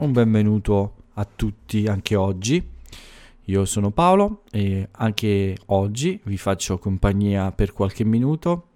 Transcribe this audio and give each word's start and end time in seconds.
un 0.00 0.12
benvenuto 0.12 0.94
a 1.14 1.26
tutti 1.26 1.86
anche 1.86 2.14
oggi. 2.14 2.66
Io 3.44 3.64
sono 3.66 3.90
Paolo 3.90 4.44
e 4.50 4.88
anche 4.92 5.56
oggi 5.66 6.18
vi 6.24 6.38
faccio 6.38 6.78
compagnia 6.78 7.52
per 7.52 7.74
qualche 7.74 8.04
minuto, 8.04 8.68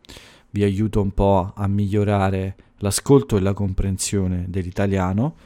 vi 0.50 0.62
aiuto 0.64 1.00
un 1.00 1.12
po' 1.12 1.52
a 1.55 1.66
migliorare 1.66 2.56
l'ascolto 2.79 3.38
e 3.38 3.41
la 3.41 3.55
comprensione 3.55 4.45
dell'italiano 4.48 5.37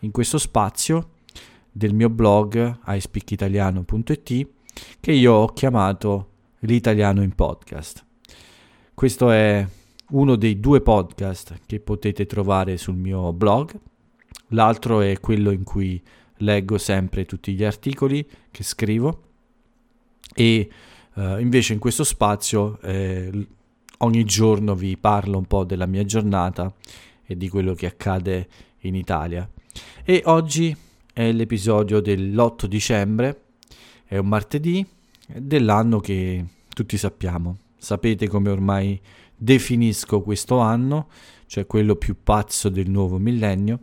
in 0.00 0.10
questo 0.10 0.38
spazio 0.38 1.10
del 1.70 1.92
mio 1.92 2.08
blog 2.08 2.78
iSpeakitaliano.it 2.86 4.48
che 5.00 5.12
io 5.12 5.32
ho 5.34 5.46
chiamato 5.48 6.30
l'italiano 6.60 7.22
in 7.22 7.34
podcast. 7.34 8.04
Questo 8.94 9.30
è 9.30 9.66
uno 10.12 10.36
dei 10.36 10.60
due 10.60 10.80
podcast 10.80 11.60
che 11.66 11.78
potete 11.80 12.24
trovare 12.24 12.78
sul 12.78 12.96
mio 12.96 13.34
blog, 13.34 13.78
l'altro 14.48 15.00
è 15.00 15.18
quello 15.20 15.50
in 15.50 15.64
cui 15.64 16.02
leggo 16.38 16.78
sempre 16.78 17.24
tutti 17.24 17.54
gli 17.54 17.64
articoli 17.64 18.26
che 18.50 18.62
scrivo 18.62 19.22
e 20.34 20.68
uh, 21.14 21.38
invece 21.38 21.72
in 21.72 21.78
questo 21.78 22.04
spazio 22.04 22.78
eh, 22.82 23.48
ogni 23.98 24.24
giorno 24.24 24.74
vi 24.74 24.96
parlo 24.96 25.38
un 25.38 25.46
po' 25.46 25.64
della 25.64 25.86
mia 25.86 26.04
giornata 26.04 26.72
e 27.24 27.36
di 27.36 27.48
quello 27.48 27.74
che 27.74 27.86
accade 27.86 28.48
in 28.80 28.94
Italia. 28.94 29.48
E 30.04 30.22
oggi 30.26 30.76
è 31.12 31.32
l'episodio 31.32 32.00
dell'8 32.00 32.66
dicembre, 32.66 33.42
è 34.04 34.16
un 34.18 34.28
martedì 34.28 34.86
dell'anno 35.26 35.98
che 36.00 36.44
tutti 36.68 36.96
sappiamo. 36.96 37.58
Sapete 37.78 38.28
come 38.28 38.50
ormai 38.50 39.00
definisco 39.34 40.20
questo 40.20 40.58
anno, 40.58 41.08
cioè 41.46 41.66
quello 41.66 41.96
più 41.96 42.16
pazzo 42.22 42.68
del 42.68 42.88
nuovo 42.88 43.18
millennio, 43.18 43.80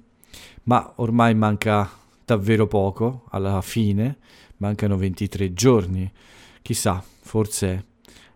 ma 0.64 0.94
ormai 0.98 1.36
manca 1.36 1.90
davvero 2.26 2.68
poco 2.68 3.26
alla 3.30 3.62
fine, 3.62 4.18
mancano 4.58 4.98
23 4.98 5.54
giorni. 5.54 6.12
Chissà, 6.62 7.04
forse 7.22 7.86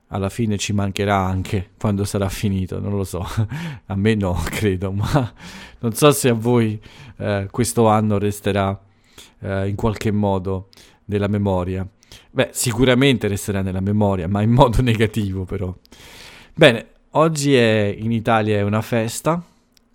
alla 0.07 0.29
fine 0.29 0.57
ci 0.57 0.73
mancherà 0.73 1.17
anche 1.17 1.71
quando 1.77 2.05
sarà 2.05 2.29
finito, 2.29 2.79
non 2.79 2.95
lo 2.95 3.03
so, 3.03 3.25
a 3.85 3.95
me 3.95 4.15
no, 4.15 4.33
credo, 4.49 4.91
ma 4.91 5.33
non 5.79 5.93
so 5.93 6.11
se 6.11 6.29
a 6.29 6.33
voi 6.33 6.79
eh, 7.17 7.47
questo 7.51 7.87
anno 7.87 8.17
resterà 8.17 8.79
eh, 9.39 9.67
in 9.67 9.75
qualche 9.75 10.11
modo 10.11 10.69
nella 11.05 11.27
memoria. 11.27 11.87
Beh, 12.31 12.49
sicuramente 12.51 13.27
resterà 13.27 13.61
nella 13.61 13.81
memoria, 13.81 14.27
ma 14.27 14.41
in 14.41 14.51
modo 14.51 14.81
negativo 14.83 15.43
però. 15.43 15.73
Bene, 16.53 16.87
oggi 17.11 17.55
è, 17.55 17.95
in 17.97 18.11
Italia 18.11 18.57
è 18.57 18.61
una 18.61 18.81
festa, 18.81 19.43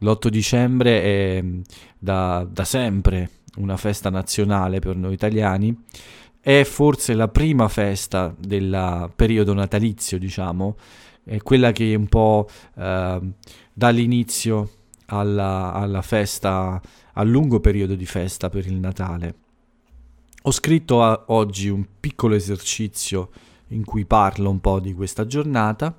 l'8 0.03 0.29
dicembre 0.29 1.03
è 1.03 1.45
da, 1.99 2.47
da 2.49 2.65
sempre 2.65 3.31
una 3.57 3.77
festa 3.77 4.11
nazionale 4.11 4.81
per 4.81 4.97
noi 4.97 5.13
italiani, 5.15 5.77
è 6.41 6.65
forse 6.65 7.15
la 7.15 7.29
prima 7.29 7.69
festa 7.69 8.35
del 8.37 9.11
periodo 9.15 9.55
natalizio, 9.55 10.19
diciamo, 10.19 10.77
è 11.25 11.39
quella 11.39 11.71
che 11.71 11.95
un 11.95 12.09
po' 12.09 12.49
eh, 12.75 13.21
dà 13.73 13.89
l'inizio 13.91 14.71
alla, 15.07 15.73
alla 15.73 16.03
festa, 16.03 16.81
al 17.13 17.29
lungo 17.29 17.61
periodo 17.61 17.95
di 17.95 18.07
festa 18.07 18.49
per 18.49 18.67
il 18.67 18.75
Natale. 18.75 19.35
Ho 20.43 20.51
scritto 20.51 21.05
a, 21.05 21.27
oggi 21.29 21.69
un 21.69 21.87
piccolo 22.01 22.35
esercizio 22.35 23.31
in 23.69 23.85
cui 23.85 24.05
parlo 24.05 24.51
un 24.51 24.61
po' 24.61 24.81
di 24.81 24.95
questa 24.95 25.27
giornata, 25.27 25.97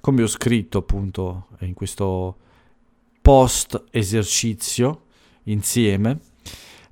come 0.00 0.22
ho 0.22 0.26
scritto 0.26 0.78
appunto 0.78 1.46
in 1.60 1.74
questo 1.74 2.36
post 3.20 3.84
esercizio 3.90 5.02
insieme 5.44 6.18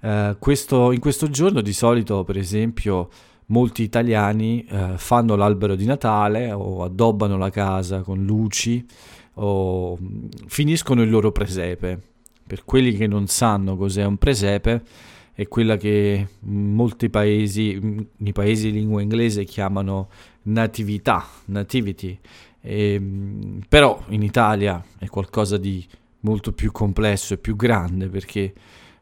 eh, 0.01 0.37
questo, 0.39 0.93
in 0.93 1.01
questo 1.01 1.29
giorno 1.29 1.61
di 1.61 1.73
solito, 1.73 2.25
per 2.25 2.37
esempio, 2.37 3.09
molti 3.47 3.83
italiani 3.83 4.65
eh, 4.65 4.93
fanno 4.97 5.35
l'albero 5.35 5.75
di 5.75 5.87
Natale 5.87 6.53
o 6.53 6.83
addobbano 6.85 7.37
la 7.37 7.51
casa 7.51 8.03
con 8.03 8.25
luci 8.25 8.85
o 9.35 9.97
mm, 10.01 10.27
finiscono 10.47 11.03
il 11.03 11.11
loro 11.11 11.33
presepe. 11.33 12.01
Per 12.47 12.65
quelli 12.65 12.93
che 12.97 13.07
non 13.07 13.27
sanno 13.27 13.77
cos'è 13.77 14.05
un 14.05 14.17
presepe, 14.17 14.83
è 15.35 15.47
quella 15.49 15.77
che 15.77 16.27
molti 16.41 17.11
paesi, 17.11 17.79
mm, 17.81 17.99
i 18.25 18.33
paesi 18.33 18.71
di 18.71 18.79
lingua 18.79 19.03
inglese 19.03 19.45
chiamano 19.45 20.09
natività, 20.43 21.27
nativity. 21.47 22.19
E, 22.61 22.99
mm, 23.01 23.61
però 23.69 24.03
in 24.09 24.23
Italia 24.23 24.83
è 24.99 25.09
qualcosa 25.09 25.57
di 25.57 25.85
molto 26.29 26.53
più 26.53 26.71
complesso 26.71 27.35
e 27.35 27.39
più 27.39 27.57
grande 27.57 28.09
perché 28.09 28.53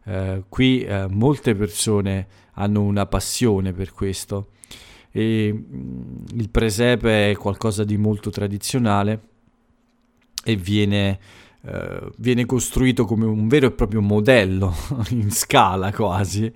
eh, 0.04 0.44
qui 0.48 0.82
eh, 0.82 1.06
molte 1.08 1.54
persone 1.54 2.26
hanno 2.52 2.82
una 2.82 3.06
passione 3.06 3.72
per 3.72 3.92
questo 3.92 4.50
e 5.10 5.52
mm, 5.52 6.24
il 6.34 6.50
presepe 6.50 7.30
è 7.30 7.36
qualcosa 7.36 7.82
di 7.84 7.96
molto 7.96 8.30
tradizionale 8.30 9.20
e 10.44 10.54
viene, 10.54 11.18
uh, 11.62 12.08
viene, 12.18 12.46
costruito 12.46 13.04
come 13.04 13.24
un 13.24 13.48
vero 13.48 13.66
e 13.66 13.72
proprio 13.72 14.00
modello 14.00 14.72
in 15.10 15.32
scala 15.32 15.92
quasi, 15.92 16.52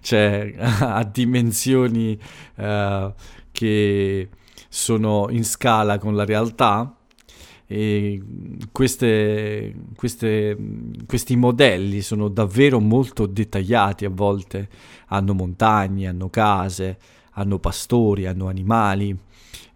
cioè 0.00 0.54
a 0.56 1.04
dimensioni 1.04 2.18
uh, 2.54 3.12
che 3.52 4.28
sono 4.68 5.26
in 5.28 5.44
scala 5.44 5.98
con 5.98 6.14
la 6.14 6.24
realtà 6.24 6.96
e 7.66 8.22
queste, 8.72 9.74
queste, 9.96 10.56
questi 11.06 11.36
modelli 11.36 12.02
sono 12.02 12.28
davvero 12.28 12.78
molto 12.78 13.26
dettagliati 13.26 14.04
a 14.04 14.10
volte, 14.10 14.68
hanno 15.08 15.32
montagne, 15.34 16.08
hanno 16.08 16.28
case, 16.28 16.98
hanno 17.32 17.58
pastori, 17.58 18.26
hanno 18.26 18.48
animali, 18.48 19.16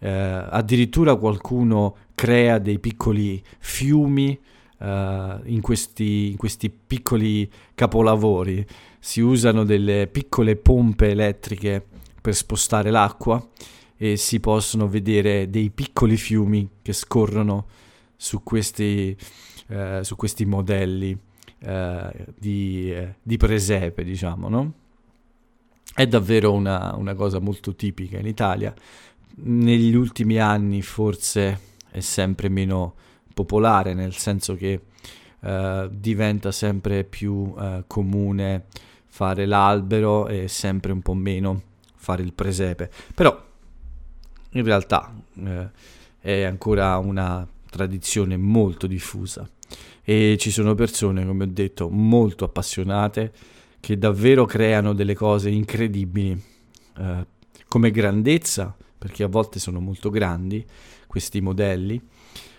eh, 0.01 0.09
addirittura 0.11 1.17
qualcuno 1.17 1.97
crea 2.15 2.59
dei 2.59 2.79
piccoli 2.79 3.43
fiumi 3.59 4.39
eh, 4.79 5.41
in, 5.45 5.61
questi, 5.61 6.31
in 6.31 6.37
questi 6.37 6.71
piccoli 6.71 7.51
capolavori, 7.75 8.67
si 9.01 9.21
usano 9.21 9.65
delle 9.65 10.09
piccole 10.09 10.57
pompe 10.57 11.11
elettriche 11.11 11.85
per 12.21 12.35
spostare 12.35 12.91
l'acqua 12.91 13.43
e 14.01 14.17
si 14.17 14.39
possono 14.39 14.89
vedere 14.89 15.51
dei 15.51 15.71
piccoli 15.71 16.17
fiumi 16.17 16.69
che 16.81 16.93
scorrono 16.93 17.67
su 18.17 18.45
questi, 18.45 19.15
eh, 19.67 20.01
su 20.03 20.15
questi 20.15 20.47
modelli 20.47 21.19
eh, 21.59 22.27
di, 22.39 22.93
eh, 22.93 23.17
di, 23.21 23.37
presepe, 23.37 24.05
diciamo, 24.05 24.49
no? 24.49 24.73
È 25.93 26.07
davvero 26.07 26.53
una, 26.53 26.95
una 26.97 27.15
cosa 27.15 27.41
molto 27.41 27.75
tipica 27.75 28.19
in 28.19 28.27
Italia. 28.27 28.73
Negli 29.41 29.95
ultimi 29.95 30.39
anni 30.39 30.81
forse 30.81 31.61
è 31.91 31.99
sempre 31.99 32.49
meno 32.49 32.95
popolare, 33.35 33.93
nel 33.95 34.15
senso 34.15 34.55
che 34.55 34.83
Uh, 35.41 35.89
diventa 35.93 36.51
sempre 36.51 37.05
più 37.05 37.33
uh, 37.33 37.85
comune 37.87 38.65
fare 39.07 39.47
l'albero 39.47 40.27
e 40.27 40.49
sempre 40.49 40.91
un 40.91 41.01
po' 41.01 41.15
meno 41.15 41.63
fare 41.95 42.25
il 42.25 42.33
presepe. 42.33 42.91
Però 43.15 43.48
in 44.51 44.65
realtà 44.65 45.13
uh, 45.35 45.69
è 46.19 46.43
ancora 46.43 46.97
una 46.99 47.47
tradizione 47.71 48.37
molto 48.37 48.87
diffusa 48.87 49.49
e 50.03 50.37
ci 50.39 50.51
sono 50.51 50.75
persone, 50.75 51.27
come 51.27 51.45
ho 51.45 51.49
detto, 51.49 51.91
molto 51.91 52.45
appassionate 52.45 53.33
che 53.79 53.99
davvero 53.99 54.47
creano 54.47 54.95
delle 54.95 55.15
cose 55.15 55.51
incredibili 55.51 56.43
eh, 56.97 57.27
come 57.69 57.91
grandezza, 57.91 58.75
perché 58.97 59.23
a 59.23 59.29
volte 59.29 59.59
sono 59.59 59.81
molto 59.81 60.09
grandi 60.09 60.65
questi 61.07 61.43
modelli, 61.43 62.01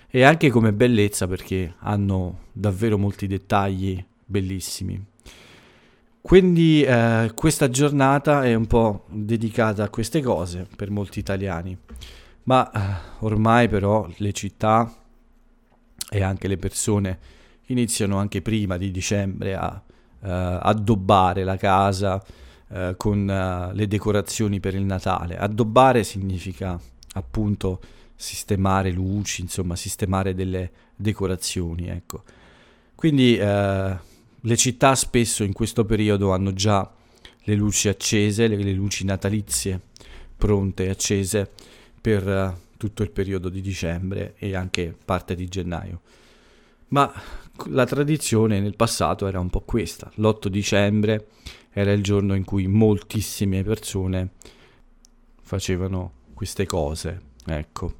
e 0.07 0.21
anche 0.23 0.49
come 0.49 0.73
bellezza 0.73 1.27
perché 1.27 1.73
hanno 1.79 2.41
davvero 2.51 2.99
molti 2.99 3.25
dettagli 3.25 4.03
bellissimi. 4.23 5.03
Quindi 6.21 6.83
eh, 6.83 7.31
questa 7.33 7.69
giornata 7.69 8.43
è 8.43 8.53
un 8.53 8.67
po' 8.67 9.05
dedicata 9.09 9.83
a 9.83 9.89
queste 9.89 10.21
cose 10.21 10.67
per 10.75 10.91
molti 10.91 11.19
italiani, 11.19 11.77
ma 12.43 12.69
eh, 12.71 12.79
ormai 13.19 13.69
però 13.69 14.07
le 14.17 14.31
città 14.33 14.93
e 16.09 16.21
anche 16.21 16.47
le 16.47 16.57
persone 16.57 17.19
iniziano 17.67 18.17
anche 18.17 18.41
prima 18.41 18.77
di 18.77 18.91
dicembre 18.91 19.55
a 19.55 19.81
uh, 20.21 20.27
addobbare 20.27 21.43
la 21.43 21.55
casa 21.55 22.21
uh, 22.67 22.95
con 22.97 23.19
uh, 23.19 23.75
le 23.75 23.87
decorazioni 23.87 24.59
per 24.59 24.75
il 24.75 24.83
Natale. 24.83 25.37
Addobbare 25.37 26.03
significa 26.03 26.79
appunto 27.13 27.79
sistemare 28.15 28.91
luci, 28.91 29.41
insomma 29.41 29.75
sistemare 29.75 30.33
delle 30.33 30.71
decorazioni, 30.95 31.87
ecco. 31.87 32.23
Quindi 32.95 33.39
le 34.41 34.55
città 34.55 34.95
spesso 34.95 35.43
in 35.43 35.53
questo 35.53 35.85
periodo 35.85 36.31
hanno 36.31 36.53
già 36.53 36.89
le 37.43 37.55
luci 37.55 37.87
accese, 37.87 38.47
le, 38.47 38.57
le 38.57 38.73
luci 38.73 39.03
natalizie 39.05 39.81
pronte 40.35 40.85
e 40.85 40.89
accese 40.89 41.51
per 41.99 42.57
tutto 42.77 43.03
il 43.03 43.11
periodo 43.11 43.49
di 43.49 43.59
dicembre 43.59 44.35
e 44.37 44.55
anche 44.55 44.95
parte 45.03 45.35
di 45.35 45.47
gennaio. 45.47 46.01
Ma 46.89 47.11
la 47.67 47.85
tradizione 47.85 48.59
nel 48.59 48.75
passato 48.75 49.27
era 49.27 49.39
un 49.39 49.49
po' 49.49 49.61
questa. 49.61 50.09
L'8 50.15 50.47
dicembre 50.47 51.27
era 51.71 51.91
il 51.91 52.01
giorno 52.01 52.35
in 52.35 52.45
cui 52.45 52.67
moltissime 52.67 53.63
persone 53.63 54.31
facevano 55.41 56.13
queste 56.33 56.65
cose, 56.65 57.21
ecco. 57.45 57.95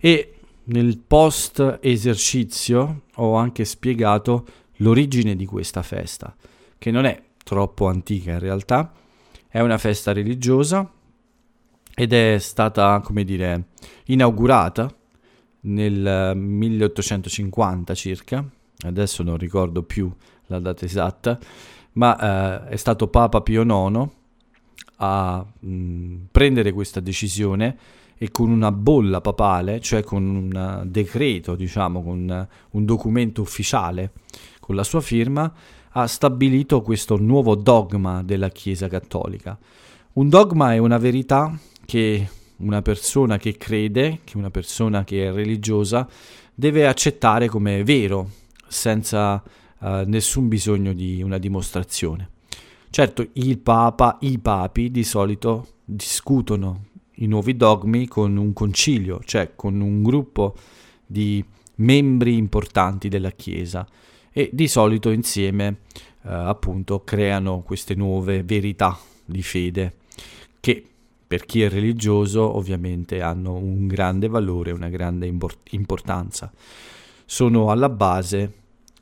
E 0.00 0.34
nel 0.64 0.98
post 0.98 1.78
esercizio 1.82 3.02
ho 3.14 3.34
anche 3.34 3.64
spiegato 3.64 4.46
l'origine 4.84 5.34
di 5.34 5.46
questa 5.46 5.82
festa, 5.82 6.36
che 6.76 6.90
non 6.90 7.06
è 7.06 7.20
troppo 7.42 7.88
antica 7.88 8.32
in 8.32 8.38
realtà, 8.38 8.92
è 9.48 9.60
una 9.60 9.78
festa 9.78 10.12
religiosa 10.12 10.88
ed 11.94 12.12
è 12.12 12.38
stata, 12.38 13.00
come 13.00 13.24
dire, 13.24 13.68
inaugurata 14.06 14.94
nel 15.60 16.36
1850 16.36 17.94
circa, 17.94 18.44
adesso 18.80 19.22
non 19.22 19.38
ricordo 19.38 19.82
più 19.82 20.12
la 20.46 20.58
data 20.58 20.84
esatta, 20.84 21.38
ma 21.92 22.66
eh, 22.66 22.68
è 22.70 22.76
stato 22.76 23.08
Papa 23.08 23.40
Pio 23.40 23.62
IX 23.62 24.08
a 24.96 25.46
mh, 25.60 25.68
mm, 25.68 26.16
prendere 26.30 26.72
questa 26.72 27.00
decisione 27.00 27.78
e 28.16 28.30
con 28.30 28.50
una 28.50 28.72
bolla 28.72 29.20
papale, 29.20 29.80
cioè 29.80 30.02
con 30.02 30.24
un 30.24 30.82
decreto, 30.86 31.54
diciamo, 31.54 32.02
con 32.02 32.48
un 32.70 32.84
documento 32.84 33.42
ufficiale 33.42 34.12
con 34.60 34.74
la 34.74 34.84
sua 34.84 35.00
firma, 35.00 35.52
ha 35.96 36.06
stabilito 36.06 36.80
questo 36.80 37.16
nuovo 37.16 37.54
dogma 37.54 38.22
della 38.22 38.48
Chiesa 38.48 38.88
Cattolica. 38.88 39.58
Un 40.14 40.28
dogma 40.28 40.72
è 40.72 40.78
una 40.78 40.98
verità 40.98 41.56
che 41.84 42.28
una 42.58 42.82
persona 42.82 43.36
che 43.36 43.56
crede, 43.56 44.20
che 44.24 44.36
una 44.36 44.50
persona 44.50 45.04
che 45.04 45.26
è 45.26 45.32
religiosa, 45.32 46.08
deve 46.54 46.86
accettare 46.86 47.48
come 47.48 47.82
vero, 47.84 48.30
senza 48.66 49.42
uh, 49.78 50.02
nessun 50.06 50.48
bisogno 50.48 50.92
di 50.92 51.22
una 51.22 51.38
dimostrazione. 51.38 52.30
Certo, 52.90 53.26
il 53.34 53.58
Papa, 53.58 54.18
i 54.20 54.38
papi 54.38 54.90
di 54.90 55.02
solito 55.02 55.66
discutono 55.84 56.86
i 57.16 57.26
nuovi 57.26 57.56
dogmi 57.56 58.06
con 58.06 58.36
un 58.36 58.52
concilio, 58.52 59.20
cioè 59.24 59.52
con 59.54 59.80
un 59.80 60.02
gruppo 60.02 60.54
di 61.06 61.44
membri 61.76 62.36
importanti 62.36 63.08
della 63.08 63.30
Chiesa 63.30 63.86
e 64.32 64.50
di 64.52 64.68
solito 64.68 65.10
insieme 65.10 65.78
eh, 66.22 66.32
appunto 66.32 67.02
creano 67.04 67.60
queste 67.60 67.94
nuove 67.94 68.42
verità 68.42 68.98
di 69.24 69.42
fede 69.42 69.94
che 70.60 70.84
per 71.26 71.46
chi 71.46 71.62
è 71.62 71.68
religioso 71.68 72.56
ovviamente 72.56 73.20
hanno 73.20 73.54
un 73.54 73.86
grande 73.86 74.28
valore, 74.28 74.70
una 74.70 74.88
grande 74.88 75.26
import- 75.26 75.72
importanza. 75.72 76.52
Sono 77.24 77.70
alla 77.70 77.88
base 77.88 78.52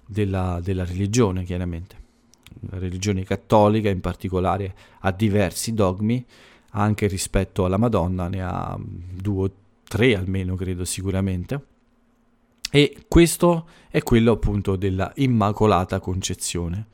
della, 0.06 0.60
della 0.62 0.84
religione, 0.84 1.44
chiaramente. 1.44 1.96
La 2.70 2.78
religione 2.78 3.24
cattolica 3.24 3.90
in 3.90 4.00
particolare 4.00 4.74
ha 5.00 5.10
diversi 5.10 5.74
dogmi, 5.74 6.24
anche 6.72 7.06
rispetto 7.06 7.64
alla 7.64 7.76
Madonna, 7.76 8.28
ne 8.28 8.42
ha 8.42 8.78
due 8.78 9.44
o 9.44 9.50
tre 9.84 10.16
almeno, 10.16 10.54
credo 10.54 10.84
sicuramente. 10.84 11.66
E 12.70 13.04
questo 13.06 13.68
è 13.90 14.02
quello 14.02 14.32
appunto 14.32 14.76
della 14.76 15.12
Immacolata 15.16 16.00
Concezione. 16.00 16.86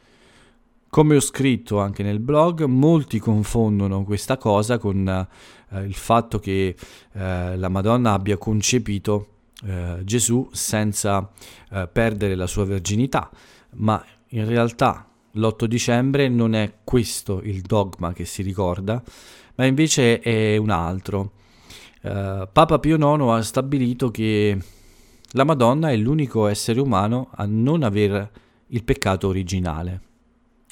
Come 0.91 1.17
ho 1.17 1.21
scritto 1.21 1.79
anche 1.79 2.03
nel 2.03 2.19
blog, 2.19 2.65
molti 2.65 3.19
confondono 3.19 4.05
questa 4.05 4.39
cosa 4.39 4.79
con 4.79 5.07
eh, 5.71 5.81
il 5.85 5.95
fatto 5.95 6.39
che 6.39 6.75
eh, 7.13 7.57
la 7.57 7.69
Madonna 7.69 8.15
abbia 8.15 8.39
concepito 8.39 9.29
eh, 9.65 10.01
Gesù 10.03 10.49
senza 10.53 11.31
eh, 11.71 11.89
perdere 11.93 12.35
la 12.35 12.47
sua 12.47 12.65
verginità, 12.65 13.31
ma 13.75 14.03
in 14.29 14.47
realtà 14.47 15.07
l'8 15.33 15.65
dicembre 15.65 16.29
non 16.29 16.55
è 16.55 16.75
questo 16.85 17.41
il 17.43 17.63
dogma 17.63 18.13
che 18.13 18.25
si 18.25 18.43
ricorda, 18.43 19.03
ma 19.57 19.65
invece 19.65 20.21
è 20.21 20.57
un 20.57 20.71
altro. 20.71 21.33
Uh, 22.03 22.49
Papa 22.53 22.79
Pio 22.79 22.97
IX 22.97 23.23
ha 23.31 23.43
stabilito 23.43 24.11
che 24.11 24.57
la 25.33 25.45
Madonna 25.45 25.91
è 25.91 25.97
l'unico 25.97 26.47
essere 26.47 26.81
umano 26.81 27.31
a 27.35 27.45
non 27.47 27.83
avere 27.83 28.31
il 28.69 28.85
peccato 28.85 29.29
originale. 29.29 30.01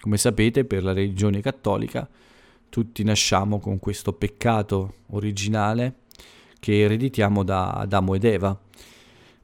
Come 0.00 0.17
sapete, 0.17 0.64
per 0.64 0.82
la 0.82 0.93
religione 0.93 1.41
cattolica 1.41 2.08
tutti 2.69 3.03
nasciamo 3.05 3.58
con 3.58 3.79
questo 3.79 4.12
peccato 4.12 4.94
originale 5.11 6.00
che 6.58 6.81
ereditiamo 6.81 7.43
da 7.43 7.70
Adamo 7.70 8.14
ed 8.14 8.25
Eva. 8.25 8.58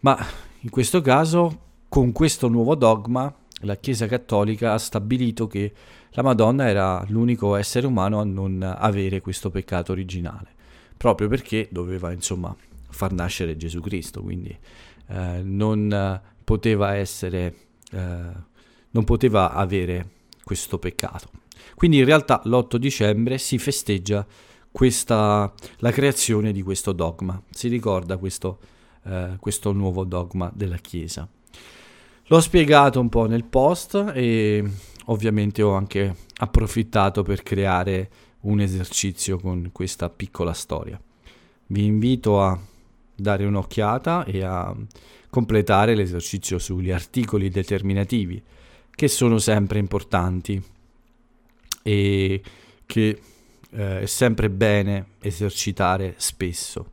Ma 0.01 0.19
in 0.61 0.71
questo 0.71 1.01
caso, 1.01 1.61
con 1.89 2.13
questo 2.13 2.49
nuovo 2.49 2.75
dogma, 2.75 3.35
la 3.63 3.77
Chiesa 3.77 4.07
cattolica 4.07 4.73
ha 4.73 4.79
stabilito 4.79 5.47
che 5.47 5.73
la 6.11 6.23
Madonna 6.23 6.69
era 6.69 7.05
l'unico 7.09 7.57
essere 7.57 7.87
umano 7.87 8.21
a 8.21 8.25
non 8.25 8.63
avere 8.63 9.21
questo 9.21 9.51
peccato 9.51 9.93
originale, 9.93 10.49
proprio 10.97 11.29
perché 11.29 11.69
doveva 11.71 12.13
insomma 12.13 12.55
far 12.91 13.13
nascere 13.13 13.57
Gesù 13.57 13.81
Cristo, 13.81 14.23
quindi 14.23 14.57
eh, 15.09 15.41
non 15.43 16.21
poteva 16.45 16.95
essere, 16.95 17.55
eh, 17.91 18.31
non 18.91 19.05
poteva 19.05 19.53
avere 19.53 20.09
questo 20.45 20.79
peccato. 20.79 21.31
Quindi 21.75 21.99
in 21.99 22.05
realtà 22.05 22.41
l'8 22.45 22.77
dicembre 22.77 23.39
si 23.39 23.59
festeggia 23.59 24.27
questa, 24.71 25.53
la 25.79 25.91
creazione 25.91 26.53
di 26.53 26.63
questo 26.63 26.93
dogma, 26.93 27.41
si 27.51 27.69
ricorda 27.69 28.17
questo, 28.17 28.59
eh, 29.05 29.37
questo 29.39 29.73
nuovo 29.73 30.05
dogma 30.05 30.51
della 30.55 30.77
Chiesa. 30.77 31.29
L'ho 32.27 32.41
spiegato 32.41 33.01
un 33.01 33.09
po' 33.09 33.27
nel 33.27 33.45
post 33.45 34.13
e 34.15 34.65
ovviamente 35.07 35.63
ho 35.63 35.75
anche 35.75 36.15
approfittato 36.37 37.23
per 37.23 37.43
creare 37.43 38.11
un 38.43 38.61
esercizio 38.61 39.39
con 39.39 39.71
questa 39.73 40.09
piccola 40.09 40.53
storia. 40.53 41.01
Vi 41.67 41.85
invito 41.85 42.41
a 42.41 42.59
dare 43.15 43.45
un'occhiata 43.45 44.25
e 44.25 44.43
a 44.43 44.75
completare 45.29 45.95
l'esercizio 45.95 46.59
sugli 46.59 46.91
articoli 46.91 47.49
determinativi 47.49 48.43
che 48.95 49.09
sono 49.09 49.39
sempre 49.39 49.79
importanti 49.79 50.63
e 51.83 52.43
che 52.87 53.21
eh, 53.71 54.01
è 54.01 54.07
sempre 54.07 54.51
bene 54.51 55.07
esercitare 55.21 56.15
spesso. 56.19 56.91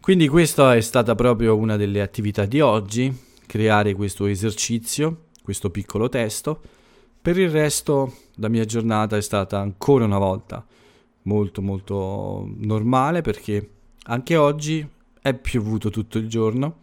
Quindi 0.00 0.28
questa 0.28 0.74
è 0.74 0.80
stata 0.80 1.14
proprio 1.14 1.56
una 1.56 1.76
delle 1.76 2.00
attività 2.00 2.44
di 2.44 2.60
oggi, 2.60 3.12
creare 3.54 3.94
questo 3.94 4.26
esercizio, 4.26 5.26
questo 5.40 5.70
piccolo 5.70 6.08
testo. 6.08 6.60
Per 7.22 7.38
il 7.38 7.50
resto 7.50 8.12
la 8.38 8.48
mia 8.48 8.64
giornata 8.64 9.16
è 9.16 9.20
stata 9.20 9.60
ancora 9.60 10.04
una 10.04 10.18
volta 10.18 10.66
molto 11.22 11.62
molto 11.62 12.50
normale 12.56 13.20
perché 13.20 13.70
anche 14.06 14.34
oggi 14.34 14.84
è 15.22 15.34
piovuto 15.34 15.90
tutto 15.90 16.18
il 16.18 16.28
giorno, 16.28 16.78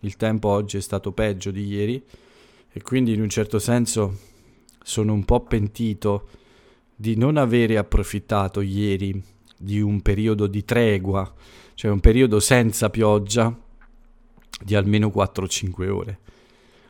il 0.00 0.16
tempo 0.16 0.48
oggi 0.48 0.78
è 0.78 0.80
stato 0.80 1.12
peggio 1.12 1.52
di 1.52 1.64
ieri 1.64 2.04
e 2.72 2.82
quindi 2.82 3.12
in 3.12 3.20
un 3.20 3.28
certo 3.28 3.60
senso 3.60 4.18
sono 4.82 5.12
un 5.12 5.24
po' 5.24 5.42
pentito 5.42 6.28
di 6.96 7.16
non 7.16 7.36
avere 7.36 7.78
approfittato 7.78 8.60
ieri 8.62 9.22
di 9.56 9.80
un 9.80 10.02
periodo 10.02 10.48
di 10.48 10.64
tregua, 10.64 11.32
cioè 11.74 11.92
un 11.92 12.00
periodo 12.00 12.40
senza 12.40 12.90
pioggia 12.90 13.56
di 14.62 14.74
almeno 14.74 15.08
4-5 15.08 15.88
ore. 15.88 16.18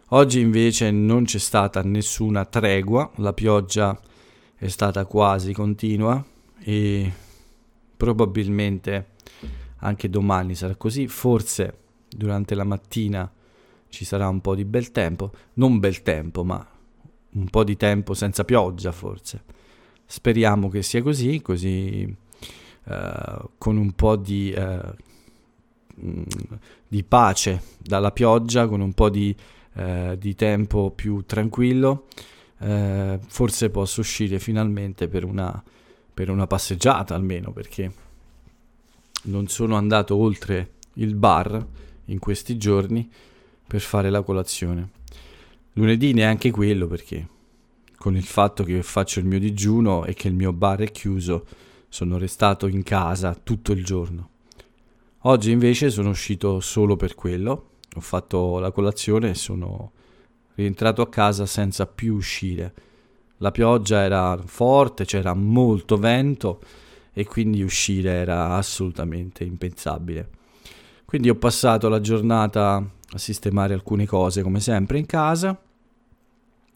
Oggi 0.08 0.40
invece 0.40 0.90
non 0.90 1.24
c'è 1.24 1.38
stata 1.38 1.82
nessuna 1.82 2.44
tregua, 2.44 3.10
la 3.16 3.32
pioggia 3.32 3.98
è 4.56 4.68
stata 4.68 5.04
quasi 5.06 5.52
continua 5.52 6.24
e 6.58 7.12
probabilmente 7.96 9.12
anche 9.78 10.08
domani 10.08 10.54
sarà 10.54 10.76
così, 10.76 11.08
forse 11.08 11.78
durante 12.08 12.54
la 12.54 12.64
mattina 12.64 13.30
ci 13.88 14.04
sarà 14.04 14.28
un 14.28 14.40
po' 14.40 14.54
di 14.54 14.64
bel 14.64 14.90
tempo, 14.90 15.32
non 15.54 15.78
bel 15.78 16.02
tempo, 16.02 16.44
ma 16.44 16.66
un 17.32 17.48
po' 17.48 17.64
di 17.64 17.76
tempo 17.76 18.14
senza 18.14 18.44
pioggia 18.44 18.92
forse. 18.92 19.42
Speriamo 20.06 20.68
che 20.68 20.82
sia 20.82 21.02
così, 21.02 21.40
così 21.42 22.16
uh, 22.84 23.50
con 23.58 23.76
un 23.76 23.92
po' 23.92 24.16
di, 24.16 24.54
uh, 24.56 24.94
di, 25.94 27.02
pace 27.04 27.62
dalla 27.78 28.10
pioggia, 28.10 28.66
con 28.66 28.80
un 28.80 28.92
po' 28.92 29.10
di, 29.10 29.34
uh, 29.74 30.16
di 30.16 30.34
tempo 30.34 30.90
più 30.90 31.24
tranquillo, 31.26 32.06
forse 33.26 33.68
posso 33.68 34.00
uscire 34.00 34.38
finalmente 34.38 35.06
per 35.06 35.24
una, 35.24 35.62
per 36.14 36.30
una 36.30 36.46
passeggiata 36.46 37.14
almeno, 37.14 37.52
perché 37.52 37.92
non 39.24 39.48
sono 39.48 39.76
andato 39.76 40.16
oltre 40.16 40.70
il 40.94 41.14
bar 41.14 41.66
in 42.06 42.18
questi 42.18 42.56
giorni 42.56 43.10
per 43.66 43.80
fare 43.80 44.10
la 44.10 44.22
colazione. 44.22 44.90
Lunedì 45.74 46.12
neanche 46.12 46.50
quello 46.50 46.86
perché 46.86 47.28
con 47.96 48.16
il 48.16 48.24
fatto 48.24 48.64
che 48.64 48.82
faccio 48.82 49.18
il 49.18 49.24
mio 49.24 49.38
digiuno 49.38 50.04
e 50.04 50.14
che 50.14 50.28
il 50.28 50.34
mio 50.34 50.52
bar 50.52 50.80
è 50.80 50.90
chiuso 50.90 51.46
sono 51.88 52.18
restato 52.18 52.66
in 52.66 52.82
casa 52.82 53.34
tutto 53.34 53.72
il 53.72 53.84
giorno. 53.84 54.30
Oggi 55.26 55.52
invece 55.52 55.88
sono 55.88 56.10
uscito 56.10 56.60
solo 56.60 56.96
per 56.96 57.14
quello, 57.14 57.68
ho 57.94 58.00
fatto 58.00 58.58
la 58.58 58.70
colazione 58.72 59.30
e 59.30 59.34
sono 59.34 59.92
rientrato 60.54 61.00
a 61.00 61.08
casa 61.08 61.46
senza 61.46 61.86
più 61.86 62.14
uscire. 62.14 62.74
La 63.38 63.50
pioggia 63.50 64.02
era 64.02 64.38
forte, 64.44 65.06
c'era 65.06 65.32
molto 65.32 65.96
vento 65.96 66.60
e 67.14 67.24
quindi 67.24 67.62
uscire 67.62 68.10
era 68.10 68.56
assolutamente 68.56 69.44
impensabile. 69.44 70.28
Quindi 71.06 71.30
ho 71.30 71.36
passato 71.36 71.88
la 71.88 72.00
giornata 72.00 72.76
a 72.76 73.18
sistemare 73.18 73.72
alcune 73.72 74.04
cose 74.04 74.42
come 74.42 74.60
sempre 74.60 74.98
in 74.98 75.06
casa, 75.06 75.58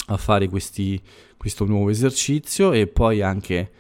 a 0.07 0.17
fare 0.17 0.49
questi, 0.49 0.99
questo 1.37 1.67
nuovo 1.67 1.91
esercizio 1.91 2.73
e 2.73 2.87
poi 2.87 3.21
anche 3.21 3.73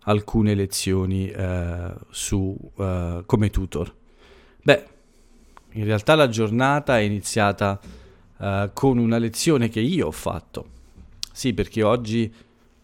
alcune 0.00 0.54
lezioni 0.56 1.28
eh, 1.30 1.94
su, 2.10 2.56
eh, 2.78 3.22
come 3.24 3.50
tutor. 3.50 3.94
Beh, 4.68 4.84
in 5.72 5.84
realtà 5.86 6.14
la 6.14 6.28
giornata 6.28 6.98
è 6.98 7.00
iniziata 7.00 7.80
eh, 8.38 8.68
con 8.74 8.98
una 8.98 9.16
lezione 9.16 9.70
che 9.70 9.80
io 9.80 10.08
ho 10.08 10.10
fatto. 10.10 10.66
Sì, 11.32 11.54
perché 11.54 11.82
oggi 11.82 12.30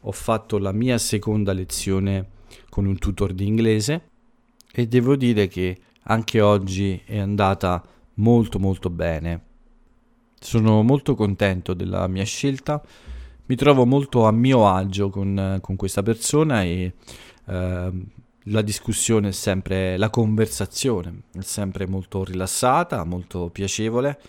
ho 0.00 0.12
fatto 0.12 0.57
la 0.57 0.73
mia 0.73 0.97
seconda 0.97 1.53
lezione 1.53 2.31
con 2.71 2.87
un 2.87 2.97
tutor 2.97 3.35
di 3.35 3.47
inglese 3.47 4.09
e 4.73 4.88
devo 4.88 5.14
dire 5.14 5.47
che 5.47 5.79
anche 6.05 6.41
oggi 6.41 7.03
è 7.05 7.19
andata 7.19 7.85
molto 8.14 8.59
molto 8.59 8.88
bene. 8.88 9.43
Sono 10.41 10.83
molto 10.83 11.14
contento 11.14 11.75
della 11.75 12.07
mia 12.07 12.25
scelta, 12.25 12.83
mi 13.45 13.57
trovo 13.57 13.85
molto 13.85 14.25
a 14.25 14.31
mio 14.31 14.67
agio 14.67 15.11
con, 15.11 15.59
con 15.61 15.76
questa 15.76 16.03
persona 16.03 16.62
e 16.62 16.95
eh, 17.45 17.93
la 18.44 18.62
discussione 18.62 19.28
è 19.28 19.32
sempre, 19.32 19.96
la 19.96 20.10
conversazione 20.10 21.22
è 21.32 21.40
sempre 21.40 21.86
molto 21.86 22.24
rilassata, 22.24 23.04
molto 23.04 23.48
piacevole, 23.50 24.20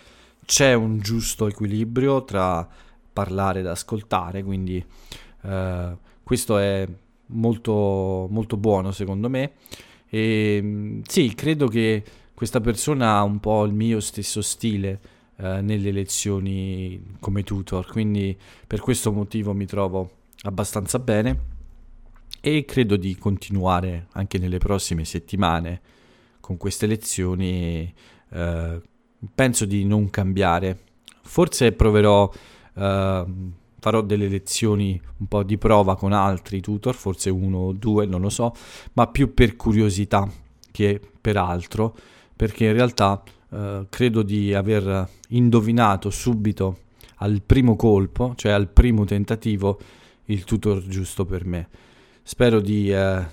c'è 0.45 0.73
un 0.73 0.99
giusto 0.99 1.47
equilibrio 1.47 2.23
tra 2.23 2.67
parlare 3.11 3.59
ed 3.59 3.67
ascoltare, 3.67 4.43
quindi 4.43 4.83
eh, 5.43 5.97
questo 6.23 6.57
è 6.57 6.87
molto, 7.27 8.27
molto 8.29 8.57
buono 8.57 8.91
secondo 8.91 9.29
me. 9.29 9.53
E 10.07 11.01
sì, 11.07 11.33
credo 11.33 11.67
che 11.67 12.03
questa 12.33 12.61
persona 12.61 13.17
ha 13.17 13.23
un 13.23 13.39
po' 13.39 13.65
il 13.65 13.73
mio 13.73 13.99
stesso 13.99 14.41
stile 14.41 14.99
eh, 15.37 15.61
nelle 15.61 15.91
lezioni 15.91 17.15
come 17.19 17.43
tutor, 17.43 17.85
quindi 17.87 18.37
per 18.65 18.79
questo 18.79 19.11
motivo 19.11 19.53
mi 19.53 19.65
trovo 19.65 20.11
abbastanza 20.43 20.99
bene 20.99 21.53
e 22.41 22.65
credo 22.65 22.95
di 22.95 23.15
continuare 23.17 24.07
anche 24.13 24.37
nelle 24.37 24.59
prossime 24.59 25.03
settimane 25.05 25.81
con 26.39 26.57
queste 26.57 26.85
lezioni. 26.85 27.91
Eh, 28.29 28.81
penso 29.33 29.65
di 29.65 29.83
non 29.85 30.09
cambiare. 30.09 30.79
Forse 31.23 31.71
proverò, 31.71 32.31
eh, 32.75 33.25
farò 33.79 34.01
delle 34.01 34.27
lezioni 34.27 35.01
un 35.17 35.27
po' 35.27 35.43
di 35.43 35.57
prova 35.57 35.95
con 35.95 36.13
altri 36.13 36.61
tutor, 36.61 36.93
forse 36.93 37.29
uno 37.29 37.57
o 37.57 37.73
due, 37.73 38.05
non 38.05 38.21
lo 38.21 38.29
so, 38.29 38.53
ma 38.93 39.07
più 39.07 39.33
per 39.33 39.55
curiosità 39.55 40.29
che 40.71 41.01
per 41.19 41.37
altro, 41.37 41.95
perché 42.35 42.65
in 42.65 42.73
realtà 42.73 43.23
eh, 43.49 43.87
credo 43.89 44.21
di 44.21 44.53
aver 44.53 45.09
indovinato 45.29 46.09
subito 46.09 46.79
al 47.17 47.41
primo 47.41 47.75
colpo, 47.75 48.33
cioè 48.35 48.51
al 48.51 48.67
primo 48.67 49.05
tentativo, 49.05 49.79
il 50.25 50.43
tutor 50.43 50.85
giusto 50.85 51.25
per 51.25 51.45
me. 51.45 51.69
Spero 52.27 52.59
di 52.59 52.91
eh, 52.91 53.23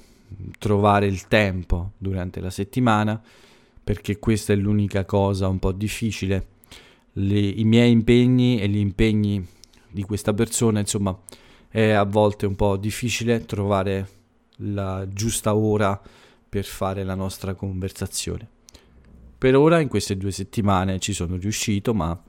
trovare 0.59 1.07
il 1.07 1.27
tempo 1.27 1.93
durante 1.97 2.41
la 2.41 2.51
settimana 2.51 3.19
perché 3.83 4.19
questa 4.19 4.53
è 4.53 4.57
l'unica 4.57 5.07
cosa 5.07 5.49
un 5.49 5.59
po' 5.59 5.73
difficile. 5.73 6.47
Le, 7.15 7.39
I 7.39 7.65
miei 7.65 7.91
impegni 7.91 8.61
e 8.61 8.69
gli 8.69 8.77
impegni 8.77 9.45
di 9.89 10.03
questa 10.03 10.35
persona, 10.35 10.81
insomma, 10.81 11.19
è 11.69 11.89
a 11.89 12.05
volte 12.05 12.45
un 12.45 12.55
po' 12.55 12.77
difficile 12.77 13.47
trovare 13.47 14.09
la 14.57 15.09
giusta 15.09 15.55
ora 15.55 15.99
per 16.47 16.65
fare 16.67 17.03
la 17.03 17.15
nostra 17.15 17.55
conversazione. 17.55 18.47
Per 19.39 19.57
ora, 19.57 19.81
in 19.81 19.89
queste 19.89 20.19
due 20.19 20.33
settimane, 20.33 20.99
ci 20.99 21.15
sono 21.15 21.37
riuscito, 21.37 21.95
ma 21.95 22.23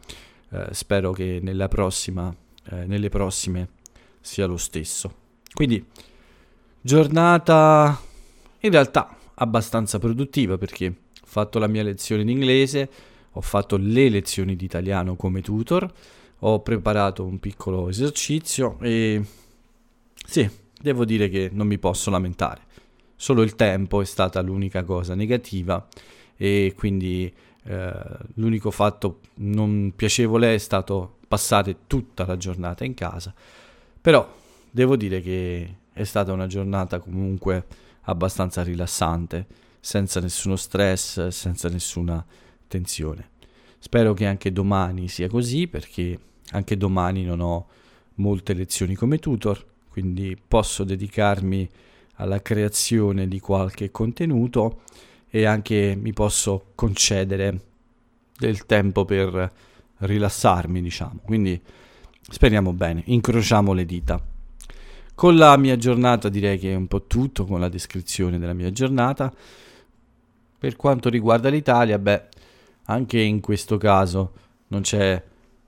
eh, 0.49 0.67
spero 0.71 1.11
che 1.11 1.41
prossima, 1.67 2.33
eh, 2.69 2.85
nelle 2.85 3.09
prossime 3.09 3.67
sia 4.21 4.45
lo 4.45 4.55
stesso. 4.55 5.13
Quindi 5.53 5.85
Giornata 6.85 7.97
in 8.59 8.69
realtà 8.69 9.15
abbastanza 9.35 9.99
produttiva 9.99 10.57
perché 10.57 10.87
ho 10.87 11.25
fatto 11.25 11.57
la 11.57 11.67
mia 11.67 11.81
lezione 11.81 12.25
di 12.25 12.33
inglese, 12.33 12.89
ho 13.31 13.39
fatto 13.39 13.77
le 13.77 14.09
lezioni 14.09 14.57
di 14.57 14.65
italiano 14.65 15.15
come 15.15 15.39
tutor, 15.39 15.89
ho 16.39 16.59
preparato 16.59 17.23
un 17.23 17.39
piccolo 17.39 17.87
esercizio 17.87 18.77
e 18.81 19.23
sì, 20.25 20.49
devo 20.77 21.05
dire 21.05 21.29
che 21.29 21.49
non 21.53 21.67
mi 21.67 21.77
posso 21.77 22.09
lamentare. 22.09 22.63
Solo 23.15 23.43
il 23.43 23.55
tempo 23.55 24.01
è 24.01 24.05
stata 24.05 24.41
l'unica 24.41 24.83
cosa 24.83 25.15
negativa 25.15 25.87
e 26.35 26.73
quindi 26.75 27.33
eh, 27.63 27.93
l'unico 28.33 28.71
fatto 28.71 29.21
non 29.35 29.93
piacevole 29.95 30.53
è 30.53 30.57
stato 30.57 31.19
passare 31.29 31.87
tutta 31.87 32.25
la 32.25 32.35
giornata 32.35 32.83
in 32.83 32.93
casa. 32.93 33.33
Però 34.01 34.29
devo 34.69 34.97
dire 34.97 35.21
che 35.21 35.75
è 35.93 36.03
stata 36.03 36.33
una 36.33 36.47
giornata 36.47 36.99
comunque 36.99 37.65
abbastanza 38.01 38.63
rilassante, 38.63 39.45
senza 39.79 40.19
nessuno 40.19 40.55
stress, 40.55 41.27
senza 41.27 41.69
nessuna 41.69 42.25
tensione. 42.67 43.29
Spero 43.77 44.13
che 44.13 44.25
anche 44.25 44.51
domani 44.51 45.07
sia 45.07 45.27
così 45.27 45.67
perché 45.67 46.17
anche 46.51 46.77
domani 46.77 47.23
non 47.23 47.39
ho 47.39 47.67
molte 48.15 48.53
lezioni 48.53 48.95
come 48.95 49.19
tutor, 49.19 49.63
quindi 49.89 50.37
posso 50.47 50.83
dedicarmi 50.83 51.69
alla 52.15 52.41
creazione 52.41 53.27
di 53.27 53.39
qualche 53.39 53.91
contenuto 53.91 54.81
e 55.29 55.45
anche 55.45 55.95
mi 55.99 56.13
posso 56.13 56.71
concedere 56.75 57.59
del 58.37 58.65
tempo 58.65 59.05
per 59.05 59.51
rilassarmi, 59.97 60.81
diciamo. 60.81 61.19
Quindi 61.23 61.59
speriamo 62.21 62.71
bene, 62.73 63.01
incrociamo 63.05 63.73
le 63.73 63.85
dita. 63.85 64.32
Con 65.15 65.35
la 65.35 65.55
mia 65.57 65.77
giornata 65.77 66.27
direi 66.27 66.57
che 66.57 66.71
è 66.71 66.75
un 66.75 66.87
po' 66.87 67.05
tutto, 67.05 67.45
con 67.45 67.59
la 67.59 67.69
descrizione 67.69 68.39
della 68.39 68.53
mia 68.53 68.71
giornata. 68.71 69.31
Per 70.57 70.75
quanto 70.75 71.09
riguarda 71.09 71.49
l'Italia, 71.49 71.99
beh, 71.99 72.23
anche 72.85 73.19
in 73.19 73.39
questo 73.39 73.77
caso 73.77 74.33
non 74.67 74.81
c'è 74.81 75.21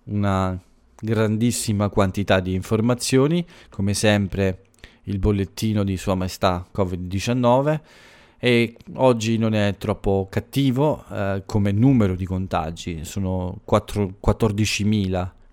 una 0.05 0.59
grandissima 0.99 1.89
quantità 1.89 2.39
di 2.39 2.53
informazioni, 2.53 3.45
come 3.69 3.93
sempre 3.93 4.63
il 5.03 5.19
bollettino 5.19 5.83
di 5.83 5.97
Sua 5.97 6.15
Maestà 6.15 6.65
Covid-19 6.73 7.79
e 8.37 8.75
oggi 8.95 9.37
non 9.37 9.53
è 9.53 9.75
troppo 9.77 10.27
cattivo 10.29 11.03
eh, 11.09 11.43
come 11.45 11.71
numero 11.71 12.15
di 12.15 12.25
contagi, 12.25 13.05
sono 13.05 13.59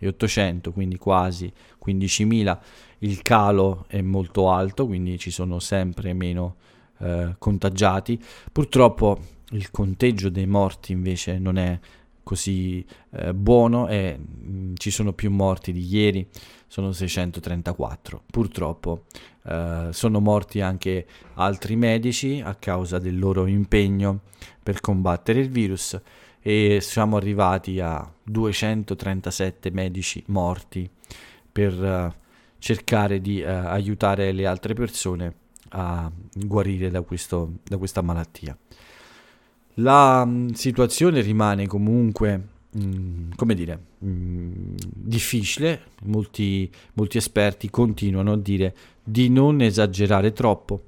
14.800, 0.02 0.72
quindi 0.72 0.98
quasi 0.98 1.52
15.000 1.84 2.58
il 2.98 3.22
calo 3.22 3.84
è 3.88 4.00
molto 4.00 4.50
alto, 4.50 4.86
quindi 4.86 5.18
ci 5.18 5.30
sono 5.30 5.58
sempre 5.58 6.12
meno 6.12 6.56
eh, 6.98 7.34
contagiati. 7.38 8.20
Purtroppo 8.50 9.18
il 9.50 9.70
conteggio 9.70 10.28
dei 10.28 10.46
morti 10.46 10.92
invece 10.92 11.38
non 11.38 11.56
è 11.58 11.78
così 12.22 12.84
eh, 13.10 13.34
buono 13.34 13.88
e 13.88 14.16
mh, 14.16 14.50
mm, 14.50 14.74
ci 14.76 14.90
sono 14.90 15.12
più 15.12 15.30
morti 15.30 15.72
di 15.72 15.84
ieri, 15.84 16.26
sono 16.66 16.92
634. 16.92 18.22
Purtroppo 18.30 19.04
eh, 19.44 19.88
sono 19.90 20.20
morti 20.20 20.60
anche 20.60 21.06
altri 21.34 21.76
medici 21.76 22.40
a 22.42 22.54
causa 22.54 22.98
del 22.98 23.18
loro 23.18 23.46
impegno 23.46 24.20
per 24.62 24.80
combattere 24.80 25.40
il 25.40 25.50
virus 25.50 26.00
e 26.42 26.80
siamo 26.80 27.16
arrivati 27.16 27.78
a 27.78 28.12
237 28.24 29.70
medici 29.70 30.22
morti 30.26 30.90
per 31.50 31.72
uh, 31.80 32.12
cercare 32.58 33.20
di 33.20 33.40
uh, 33.40 33.46
aiutare 33.46 34.32
le 34.32 34.46
altre 34.46 34.74
persone 34.74 35.34
a 35.70 36.10
guarire 36.32 36.90
da, 36.90 37.02
questo, 37.02 37.58
da 37.62 37.78
questa 37.78 38.02
malattia. 38.02 38.56
La 39.74 40.24
mh, 40.24 40.30
mm, 40.30 40.48
situazione 40.50 41.20
rimane 41.20 41.66
comunque, 41.68 42.48
mh, 42.70 42.84
mm, 42.84 43.30
come 43.36 43.54
dire, 43.54 43.78
mh, 43.98 44.08
mm, 44.08 44.74
difficile, 44.92 45.82
molti, 46.04 46.70
molti, 46.94 47.18
esperti 47.18 47.70
continuano 47.70 48.32
a 48.32 48.36
dire 48.36 48.74
di 49.02 49.28
non 49.28 49.60
esagerare 49.60 50.32
troppo 50.32 50.86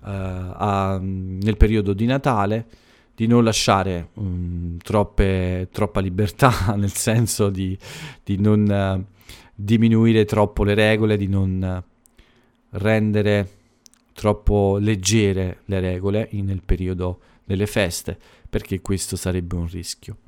uh, 0.00 0.08
a, 0.08 0.98
nel 1.00 1.56
periodo 1.56 1.92
di 1.92 2.06
Natale, 2.06 2.66
di 3.16 3.26
non 3.26 3.42
lasciare 3.42 4.10
troppe, 4.82 5.68
troppa 5.72 6.00
libertà, 6.00 6.74
nel 6.76 6.92
senso 6.92 7.48
di, 7.48 7.76
di 8.22 8.38
non 8.38 9.04
diminuire 9.54 10.26
troppo 10.26 10.62
le 10.64 10.74
regole, 10.74 11.16
di 11.16 11.26
non 11.26 11.82
rendere 12.70 13.50
troppo 14.12 14.76
leggere 14.78 15.60
le 15.64 15.80
regole 15.80 16.28
nel 16.32 16.60
periodo 16.62 17.20
delle 17.42 17.66
feste, 17.66 18.18
perché 18.50 18.82
questo 18.82 19.16
sarebbe 19.16 19.54
un 19.54 19.66
rischio. 19.66 20.18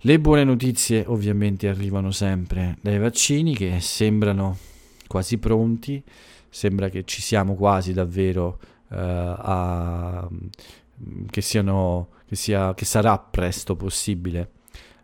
Le 0.00 0.20
buone 0.20 0.44
notizie 0.44 1.02
ovviamente 1.06 1.66
arrivano 1.66 2.10
sempre 2.10 2.76
dai 2.82 2.98
vaccini 2.98 3.56
che 3.56 3.80
sembrano 3.80 4.58
quasi 5.06 5.38
pronti, 5.38 6.02
sembra 6.50 6.90
che 6.90 7.04
ci 7.04 7.22
siamo 7.22 7.54
quasi 7.54 7.94
davvero 7.94 8.58
uh, 8.88 8.94
a 8.94 10.28
che, 11.30 11.40
siano, 11.40 12.08
che, 12.26 12.36
sia, 12.36 12.74
che 12.74 12.84
sarà 12.84 13.18
presto 13.18 13.76
possibile 13.76 14.50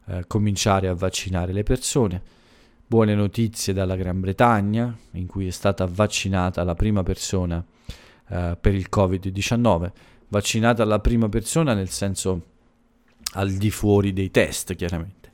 uh, 0.07 0.21
cominciare 0.27 0.89
a 0.89 0.95
vaccinare 0.95 1.53
le 1.53 1.63
persone. 1.63 2.23
Buone 2.87 3.15
notizie 3.15 3.73
dalla 3.73 3.97
Gran 3.97 4.21
Bretagna, 4.21 4.97
in 5.13 5.27
cui 5.27 5.47
è 5.47 5.51
stata 5.51 5.87
vaccinata 5.87 6.63
la 6.65 6.75
prima 6.75 7.03
persona 7.03 7.57
uh, 7.57 8.57
per 8.61 8.75
il 8.75 8.89
Covid-19, 8.91 9.91
vaccinata 10.29 10.85
la 10.85 10.99
prima 10.99 11.29
persona 11.29 11.75
nel 11.75 11.89
senso 11.89 12.51
al 13.35 13.53
di 13.53 13.71
fuori 13.71 14.13
dei 14.13 14.31
test, 14.31 14.75
chiaramente. 14.75 15.31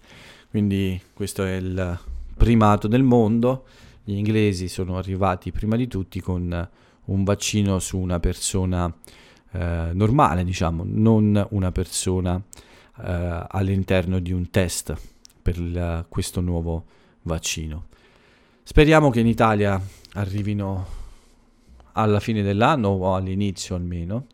Quindi 0.50 1.00
questo 1.12 1.44
è 1.44 1.54
il 1.54 1.98
primato 2.36 2.88
del 2.88 3.02
mondo. 3.02 3.66
Gli 4.04 4.14
inglesi 4.14 4.68
sono 4.68 4.96
arrivati 4.96 5.52
prima 5.52 5.76
di 5.76 5.86
tutti 5.86 6.20
con 6.20 6.68
un 7.04 7.24
vaccino 7.24 7.78
su 7.78 7.98
una 7.98 8.20
persona 8.20 8.92
eh, 9.52 9.90
normale, 9.92 10.44
diciamo, 10.44 10.84
non 10.86 11.46
una 11.50 11.72
persona 11.72 12.40
eh, 13.00 13.46
all'interno 13.48 14.18
di 14.18 14.32
un 14.32 14.50
test 14.50 14.94
per 15.40 15.56
il, 15.56 16.06
questo 16.08 16.40
nuovo 16.40 16.84
vaccino. 17.22 17.86
Speriamo 18.62 19.10
che 19.10 19.20
in 19.20 19.26
Italia 19.26 19.80
arrivino 20.14 20.86
alla 21.92 22.20
fine 22.20 22.42
dell'anno 22.42 22.88
o 22.88 23.14
all'inizio 23.14 23.74
almeno 23.74 24.26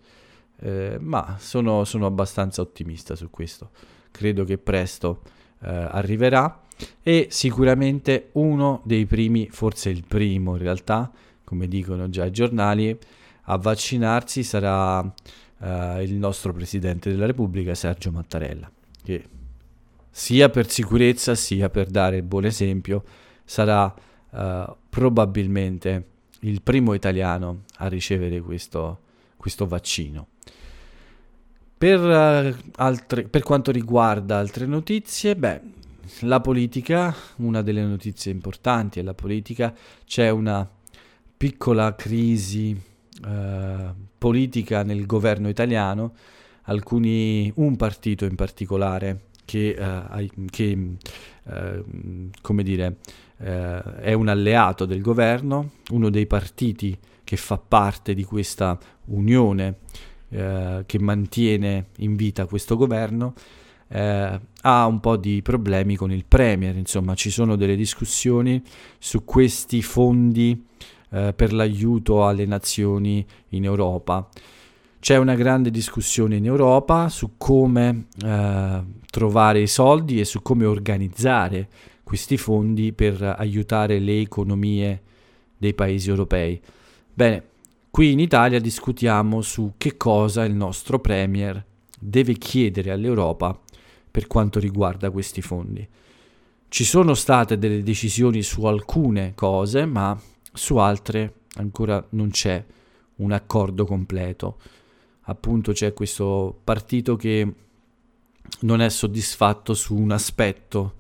eh, 0.61 0.97
ma 1.01 1.37
sono, 1.39 1.85
sono, 1.85 2.07
abbastanza 2.07 2.61
ottimista 2.63 3.15
su 3.15 3.31
questo. 3.31 3.71
Credo 4.11 4.45
che 4.45 4.59
presto 4.59 5.23
eh, 5.63 5.69
arriverà 5.69 6.63
e 7.03 7.29
sicuramente 7.31 8.31
uno 8.33 8.81
dei 8.85 9.07
primi, 9.07 9.49
forse 9.51 9.91
il 9.91 10.05
primo 10.07 10.53
in 10.53 10.63
realtà, 10.63 11.11
come 11.45 11.69
dicono 11.69 12.09
già 12.09 12.25
i 12.25 12.31
giornali, 12.31 12.97
a 13.45 13.57
vaccinarsi 13.59 14.43
sarà 14.43 15.03
eh, 15.61 16.03
il 16.03 16.15
nostro 16.15 16.53
Presidente 16.53 17.11
della 17.11 17.27
Repubblica, 17.27 17.75
Sergio 17.75 18.11
Mattarella, 18.11 18.71
che 19.03 19.25
sia 20.11 20.49
per 20.49 20.71
sicurezza 20.71 21.35
sia 21.35 21.69
per 21.69 21.89
dare 21.89 22.19
il 22.19 22.23
buon 22.23 22.45
esempio 22.45 23.03
sarà 23.45 23.93
eh, 24.31 24.77
probabilmente 24.89 26.07
il 26.41 26.63
primo 26.63 26.95
italiano 26.95 27.65
a 27.79 27.89
ricevere 27.89 28.41
questo, 28.41 29.01
questo 29.37 29.67
vaccino. 29.67 30.29
Per, 31.77 32.01
uh, 32.01 32.71
altre, 32.77 33.25
per, 33.25 33.43
quanto 33.43 33.71
riguarda 33.71 34.39
altre 34.39 34.65
notizie, 34.65 35.37
beh, 35.37 35.61
la 36.21 36.41
politica, 36.41 37.15
una 37.37 37.61
delle 37.63 37.83
notizie 37.83 38.31
importanti 38.31 39.01
è 39.01 39.03
la 39.03 39.15
politica, 39.15 39.75
c'è 40.05 40.31
una 40.31 40.69
piccola 41.37 41.95
crisi 41.95 42.81
uh, 43.23 43.95
politica 44.19 44.83
nel 44.83 45.07
governo 45.07 45.49
italiano, 45.49 46.15
alcuni, 46.63 47.53
un 47.57 47.77
partito 47.77 48.25
in 48.25 48.35
particolare 48.35 49.27
che, 49.45 49.77
uh, 49.79 50.47
che 50.51 50.89
come 52.41 52.63
dire, 52.63 52.97
è 53.37 54.15
un 54.15 54.29
alleato 54.29 54.87
del 54.87 55.03
governo, 55.03 55.73
uno 55.91 56.09
dei 56.09 56.27
partiti 56.27 56.97
che 57.23 57.37
fa 57.37 57.59
parte 57.59 58.15
di 58.15 58.25
questa 58.25 58.79
unione 59.07 59.81
eh, 60.35 60.83
che 60.87 60.99
mantiene 60.99 61.87
in 61.99 62.17
vita 62.17 62.47
questo 62.47 62.77
governo, 62.77 63.35
eh, 63.89 64.41
ha 64.63 64.87
un 64.87 64.99
po' 64.99 65.17
di 65.17 65.43
problemi 65.43 65.95
con 65.95 66.11
il 66.11 66.25
Premier, 66.27 66.77
insomma 66.77 67.15
ci 67.15 67.31
sono 67.31 67.55
delle 67.55 67.77
discussioni 67.77 68.61
su 68.99 69.25
questi 69.25 69.81
fondi 69.81 70.67
eh, 71.15 71.33
per 71.35 71.53
l'aiuto 71.53 72.27
alle 72.27 72.45
nazioni 72.45 73.25
in 73.51 73.65
Europa. 73.65 74.29
C'è 74.99 75.17
una 75.17 75.35
grande 75.35 75.71
discussione 75.71 76.37
in 76.37 76.47
Europa 76.47 77.09
su 77.09 77.33
come 77.37 78.07
eh, 78.23 78.83
trovare 79.11 79.61
i 79.61 79.67
soldi 79.67 80.19
e 80.19 80.25
su 80.25 80.43
come 80.43 80.65
organizzare 80.65 81.69
questi 82.03 82.37
fondi 82.37 82.93
per 82.93 83.23
aiutare 83.39 83.99
le 83.99 84.21
economie 84.21 85.03
dei 85.57 85.75
paesi 85.75 86.09
europei. 86.11 86.61
Bene, 87.13 87.53
Qui 87.95 88.11
in 88.11 88.19
Italia 88.19 88.59
discutiamo 88.59 89.41
su 89.41 89.75
che 89.79 89.97
cosa 89.97 90.43
il 90.43 90.53
nostro 90.53 90.99
Premier 90.99 91.65
deve 91.97 92.33
chiedere 92.33 92.91
all'Europa 92.91 93.57
per 94.11 94.27
quanto 94.27 94.59
riguarda 94.59 95.13
questi 95.13 95.41
fondi. 95.41 95.87
Ci 96.67 96.83
sono 96.83 97.15
state 97.15 97.57
delle 97.57 97.85
decisioni 97.85 98.43
su 98.43 98.65
alcune 98.65 99.35
cose, 99.37 99.87
ma 99.87 100.21
su 100.55 100.77
altre 100.79 101.41
ancora 101.57 102.05
non 102.11 102.31
c'è 102.31 102.65
un 103.17 103.33
accordo 103.33 103.85
completo. 103.85 104.59
Appunto 105.27 105.73
c'è 105.73 105.93
questo 105.93 106.59
partito 106.65 107.17
che 107.17 107.55
non 108.61 108.81
è 108.81 108.89
soddisfatto 108.89 109.75
su 109.75 109.95
un 109.95 110.13
aspetto 110.13 110.95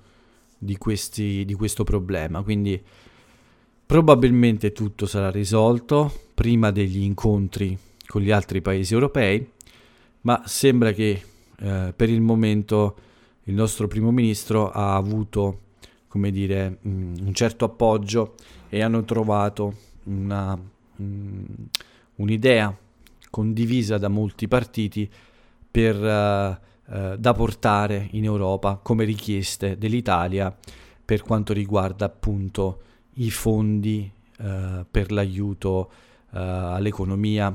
di, 0.59 0.77
questi, 0.77 1.45
di 1.47 1.55
questo 1.55 1.85
problema, 1.85 2.43
quindi 2.43 2.83
Probabilmente 3.87 4.73
tutto 4.73 5.05
sarà 5.05 5.31
risolto 5.31 6.11
prima 6.33 6.71
degli 6.71 7.03
incontri 7.03 7.79
con 8.07 8.23
gli 8.23 8.31
altri 8.31 8.63
paesi 8.63 8.95
europei, 8.95 9.47
ma 10.23 10.43
sembra 10.47 10.93
che 10.93 11.23
eh, 11.59 11.93
per 11.95 12.09
il 12.09 12.23
momento 12.23 12.97
il 13.45 13.55
nostro 13.55 13.87
primo 13.87 14.11
ministro 14.11 14.71
ha 14.71 14.97
avuto, 14.97 15.61
come 16.15 16.31
dire, 16.31 16.79
un 16.83 17.33
certo 17.33 17.65
appoggio 17.65 18.35
e 18.69 18.83
hanno 18.83 19.03
trovato 19.03 19.75
una, 20.05 20.57
un'idea 22.15 22.79
condivisa 23.31 23.99
da 23.99 24.07
molti 24.07 24.47
partiti 24.47 25.11
per, 25.69 25.97
uh, 25.97 26.93
uh, 26.95 27.17
da 27.17 27.33
portare 27.33 28.07
in 28.13 28.23
Europa 28.23 28.79
come 28.81 29.03
richieste 29.03 29.77
dell'Italia 29.77 30.57
per 31.05 31.23
quanto 31.23 31.53
riguarda 31.53 32.05
appunto 32.05 32.83
i 33.15 33.31
fondi 33.31 34.09
eh, 34.39 34.85
per 34.91 35.11
l'aiuto 35.11 35.91
all'economia 36.31 37.55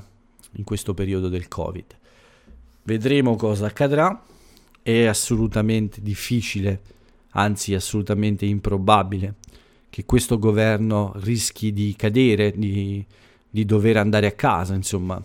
in 0.51 0.63
questo 0.63 0.93
periodo 0.93 1.27
del 1.29 1.47
Covid. 1.47 1.97
Vedremo 2.83 3.35
cosa 3.35 3.65
accadrà, 3.65 4.23
è 4.81 5.05
assolutamente 5.05 6.01
difficile, 6.01 6.98
anzi 7.31 7.73
assolutamente 7.73 8.45
improbabile, 8.45 9.35
che 9.89 10.05
questo 10.05 10.37
governo 10.37 11.13
rischi 11.17 11.73
di 11.73 11.95
cadere, 11.97 12.51
di, 12.55 13.03
di 13.49 13.65
dover 13.65 13.97
andare 13.97 14.27
a 14.27 14.31
casa, 14.31 14.73
insomma, 14.73 15.21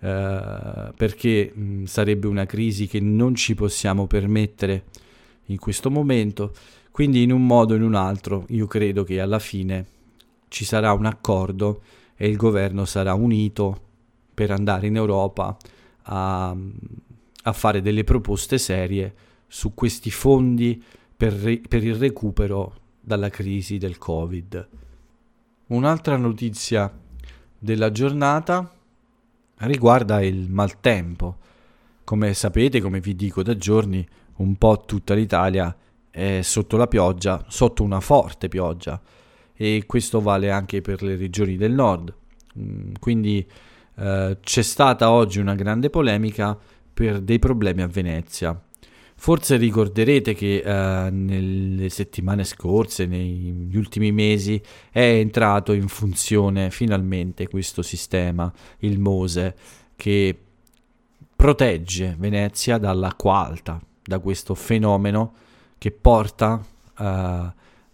eh, 0.00 0.92
perché 0.96 1.52
mh, 1.54 1.84
sarebbe 1.84 2.26
una 2.26 2.46
crisi 2.46 2.86
che 2.86 3.00
non 3.00 3.34
ci 3.34 3.54
possiamo 3.54 4.06
permettere 4.06 4.84
in 5.46 5.58
questo 5.58 5.90
momento. 5.90 6.52
Quindi 6.90 7.22
in 7.22 7.32
un 7.32 7.46
modo 7.46 7.74
o 7.74 7.76
in 7.76 7.82
un 7.82 7.94
altro 7.94 8.44
io 8.48 8.66
credo 8.66 9.04
che 9.04 9.20
alla 9.20 9.38
fine 9.38 9.86
ci 10.48 10.64
sarà 10.64 10.92
un 10.92 11.06
accordo 11.06 11.82
e 12.16 12.28
il 12.28 12.36
governo 12.36 12.84
sarà 12.84 13.14
unito 13.14 13.80
per 14.34 14.50
andare 14.50 14.88
in 14.88 14.96
Europa 14.96 15.56
a, 16.02 16.54
a 17.42 17.52
fare 17.52 17.80
delle 17.80 18.04
proposte 18.04 18.58
serie 18.58 19.14
su 19.46 19.72
questi 19.74 20.10
fondi 20.10 20.82
per, 21.22 21.34
re, 21.34 21.60
per 21.60 21.84
il 21.84 21.94
recupero 21.94 22.74
dalla 23.00 23.28
crisi 23.28 23.78
del 23.78 23.96
Covid. 23.96 24.68
Un'altra 25.68 26.16
notizia 26.16 26.92
della 27.56 27.92
giornata 27.92 28.68
riguarda 29.58 30.20
il 30.20 30.50
maltempo. 30.50 31.36
Come 32.02 32.34
sapete, 32.34 32.80
come 32.80 32.98
vi 32.98 33.14
dico 33.14 33.44
da 33.44 33.56
giorni, 33.56 34.04
un 34.38 34.56
po' 34.56 34.82
tutta 34.84 35.14
l'Italia 35.14 35.72
è 36.10 36.40
sotto 36.42 36.76
la 36.76 36.88
pioggia, 36.88 37.44
sotto 37.46 37.84
una 37.84 38.00
forte 38.00 38.48
pioggia 38.48 39.00
e 39.54 39.84
questo 39.86 40.20
vale 40.20 40.50
anche 40.50 40.80
per 40.80 41.04
le 41.04 41.14
regioni 41.14 41.56
del 41.56 41.70
nord. 41.70 42.12
Mm, 42.58 42.94
quindi 42.98 43.48
eh, 43.94 44.38
c'è 44.40 44.62
stata 44.62 45.12
oggi 45.12 45.38
una 45.38 45.54
grande 45.54 45.88
polemica 45.88 46.58
per 46.92 47.20
dei 47.20 47.38
problemi 47.38 47.82
a 47.82 47.86
Venezia. 47.86 48.60
Forse 49.22 49.56
ricorderete 49.56 50.34
che 50.34 50.56
eh, 50.56 51.10
nelle 51.12 51.88
settimane 51.90 52.42
scorse, 52.42 53.06
negli 53.06 53.76
ultimi 53.76 54.10
mesi, 54.10 54.60
è 54.90 54.98
entrato 54.98 55.72
in 55.74 55.86
funzione 55.86 56.72
finalmente 56.72 57.46
questo 57.46 57.82
sistema, 57.82 58.52
il 58.78 58.98
MOSE, 58.98 59.54
che 59.94 60.36
protegge 61.36 62.16
Venezia 62.18 62.78
dall'acqua 62.78 63.46
alta, 63.46 63.80
da 64.02 64.18
questo 64.18 64.56
fenomeno 64.56 65.34
che 65.78 65.92
porta 65.92 66.60
uh, 66.98 67.04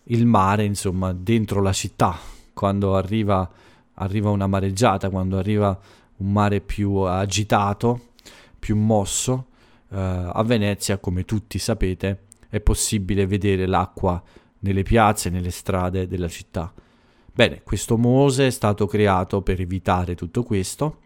il 0.04 0.24
mare, 0.24 0.64
insomma, 0.64 1.12
dentro 1.12 1.60
la 1.60 1.74
città, 1.74 2.16
quando 2.54 2.96
arriva, 2.96 3.46
arriva 3.96 4.30
una 4.30 4.46
mareggiata, 4.46 5.10
quando 5.10 5.36
arriva 5.36 5.78
un 6.16 6.32
mare 6.32 6.62
più 6.62 6.94
agitato, 7.00 8.12
più 8.58 8.76
mosso. 8.76 9.48
Uh, 9.90 9.96
a 10.32 10.42
Venezia, 10.44 10.98
come 10.98 11.24
tutti 11.24 11.58
sapete, 11.58 12.24
è 12.48 12.60
possibile 12.60 13.26
vedere 13.26 13.66
l'acqua 13.66 14.22
nelle 14.60 14.82
piazze, 14.82 15.30
nelle 15.30 15.50
strade 15.50 16.06
della 16.06 16.28
città. 16.28 16.72
Bene, 17.32 17.62
questo 17.62 17.96
Mose 17.96 18.48
è 18.48 18.50
stato 18.50 18.86
creato 18.86 19.42
per 19.42 19.60
evitare 19.60 20.14
tutto 20.14 20.42
questo 20.42 21.00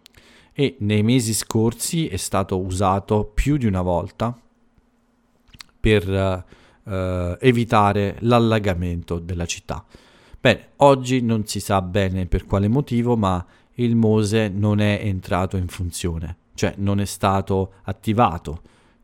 e 0.51 0.77
nei 0.79 1.03
mesi 1.03 1.33
scorsi 1.33 2.07
è 2.07 2.17
stato 2.17 2.59
usato 2.59 3.25
più 3.25 3.57
di 3.57 3.65
una 3.65 3.81
volta 3.81 4.37
per 5.79 6.07
uh, 6.83 7.37
evitare 7.39 8.17
l'allagamento 8.19 9.19
della 9.19 9.45
città. 9.45 9.85
Bene, 10.39 10.69
oggi 10.77 11.21
non 11.21 11.45
si 11.45 11.59
sa 11.59 11.81
bene 11.81 12.25
per 12.25 12.45
quale 12.45 12.67
motivo, 12.67 13.15
ma 13.15 13.45
il 13.75 13.95
Mose 13.95 14.49
non 14.49 14.79
è 14.79 14.99
entrato 15.03 15.55
in 15.57 15.67
funzione, 15.67 16.37
cioè 16.53 16.73
non 16.77 16.99
è 16.99 17.05
stato 17.05 17.73
attivato, 17.83 18.61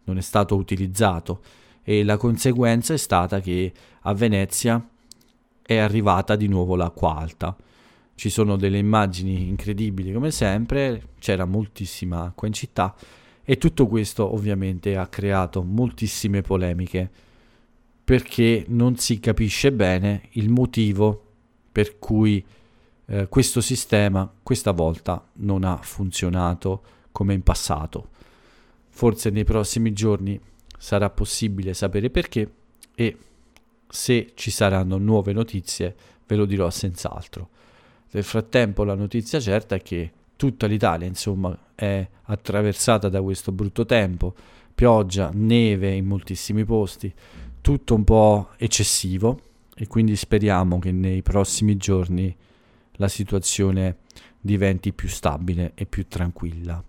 non 0.10 0.18
è 0.18 0.22
stato 0.22 0.56
utilizzato 0.56 1.42
e 1.84 2.04
la 2.04 2.18
conseguenza 2.18 2.94
è 2.94 2.98
stata 2.98 3.40
che 3.40 3.72
a 4.02 4.14
Venezia 4.14 4.84
è 5.62 5.78
arrivata 5.78 6.36
di 6.36 6.48
nuovo 6.48 6.76
l'acqua 6.76 7.16
alta. 7.16 7.56
Ci 8.16 8.30
sono 8.30 8.58
delle 8.58 8.80
immagini 8.80 9.48
incredibili 9.48 10.12
come 10.12 10.32
sempre, 10.32 11.10
c'era 11.20 11.46
moltissima 11.46 12.24
acqua 12.24 12.48
in 12.48 12.54
città 12.54 12.96
e 13.44 13.58
tutto 13.58 13.88
questo 13.88 14.34
ovviamente 14.34 14.98
ha 14.98 15.08
creato 15.08 15.64
moltissime 15.64 16.42
polemiche 16.42 17.10
perché 18.04 18.66
non 18.68 18.98
si 18.98 19.20
capisce 19.20 19.72
bene 19.72 20.24
il 20.32 20.50
motivo 20.50 21.24
per 21.72 22.00
cui 22.00 22.44
eh, 23.06 23.28
questo 23.30 23.62
sistema 23.62 24.30
questa 24.42 24.72
volta 24.72 25.24
non 25.34 25.64
ha 25.64 25.78
funzionato 25.78 26.82
come 27.12 27.36
in 27.36 27.44
passato. 27.44 28.10
Forse 29.00 29.30
nei 29.30 29.46
prossimi 29.46 29.94
giorni 29.94 30.38
sarà 30.78 31.10
possibile 31.10 31.74
sapere 31.74 32.10
perché 32.10 32.52
e 32.94 33.18
se 33.88 34.32
ci 34.34 34.52
saranno 34.52 34.98
nuove 34.98 35.32
notizie 35.32 35.96
ve 36.28 36.36
lo 36.36 36.44
dirò 36.44 36.70
senz'altro. 36.70 37.48
Nel 38.12 38.26
frattempo 38.26 38.84
la 38.84 38.96
notizia 38.96 39.40
certa 39.40 39.76
è 39.76 39.82
che 39.82 40.12
tutta 40.36 40.68
l'Italia 40.68 41.08
insomma 41.08 41.58
è 41.76 42.06
attraversata 42.24 43.08
da 43.08 43.22
questo 43.22 43.54
brutto 43.54 43.86
tempo, 43.86 44.36
pioggia, 44.76 45.32
neve 45.34 45.94
in 45.94 46.06
moltissimi 46.06 46.66
posti, 46.66 47.10
tutto 47.62 47.96
un 47.96 48.04
po' 48.04 48.50
eccessivo 48.58 49.40
e 49.76 49.88
quindi 49.88 50.18
speriamo 50.18 50.78
che 50.78 50.92
nei 50.92 51.22
prossimi 51.22 51.78
giorni 51.78 52.36
la 52.98 53.08
situazione 53.08 54.00
diventi 54.42 54.92
più 54.92 55.08
stabile 55.08 55.72
e 55.76 55.86
più 55.86 56.06
tranquilla. 56.06 56.84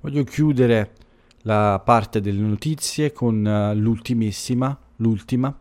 Voglio 0.00 0.22
chiudere 0.22 0.92
la 1.42 1.82
parte 1.84 2.20
delle 2.20 2.40
notizie 2.40 3.10
con 3.10 3.44
uh, 3.44 3.76
l'ultimissima, 3.76 4.78
l'ultima, 4.96 5.58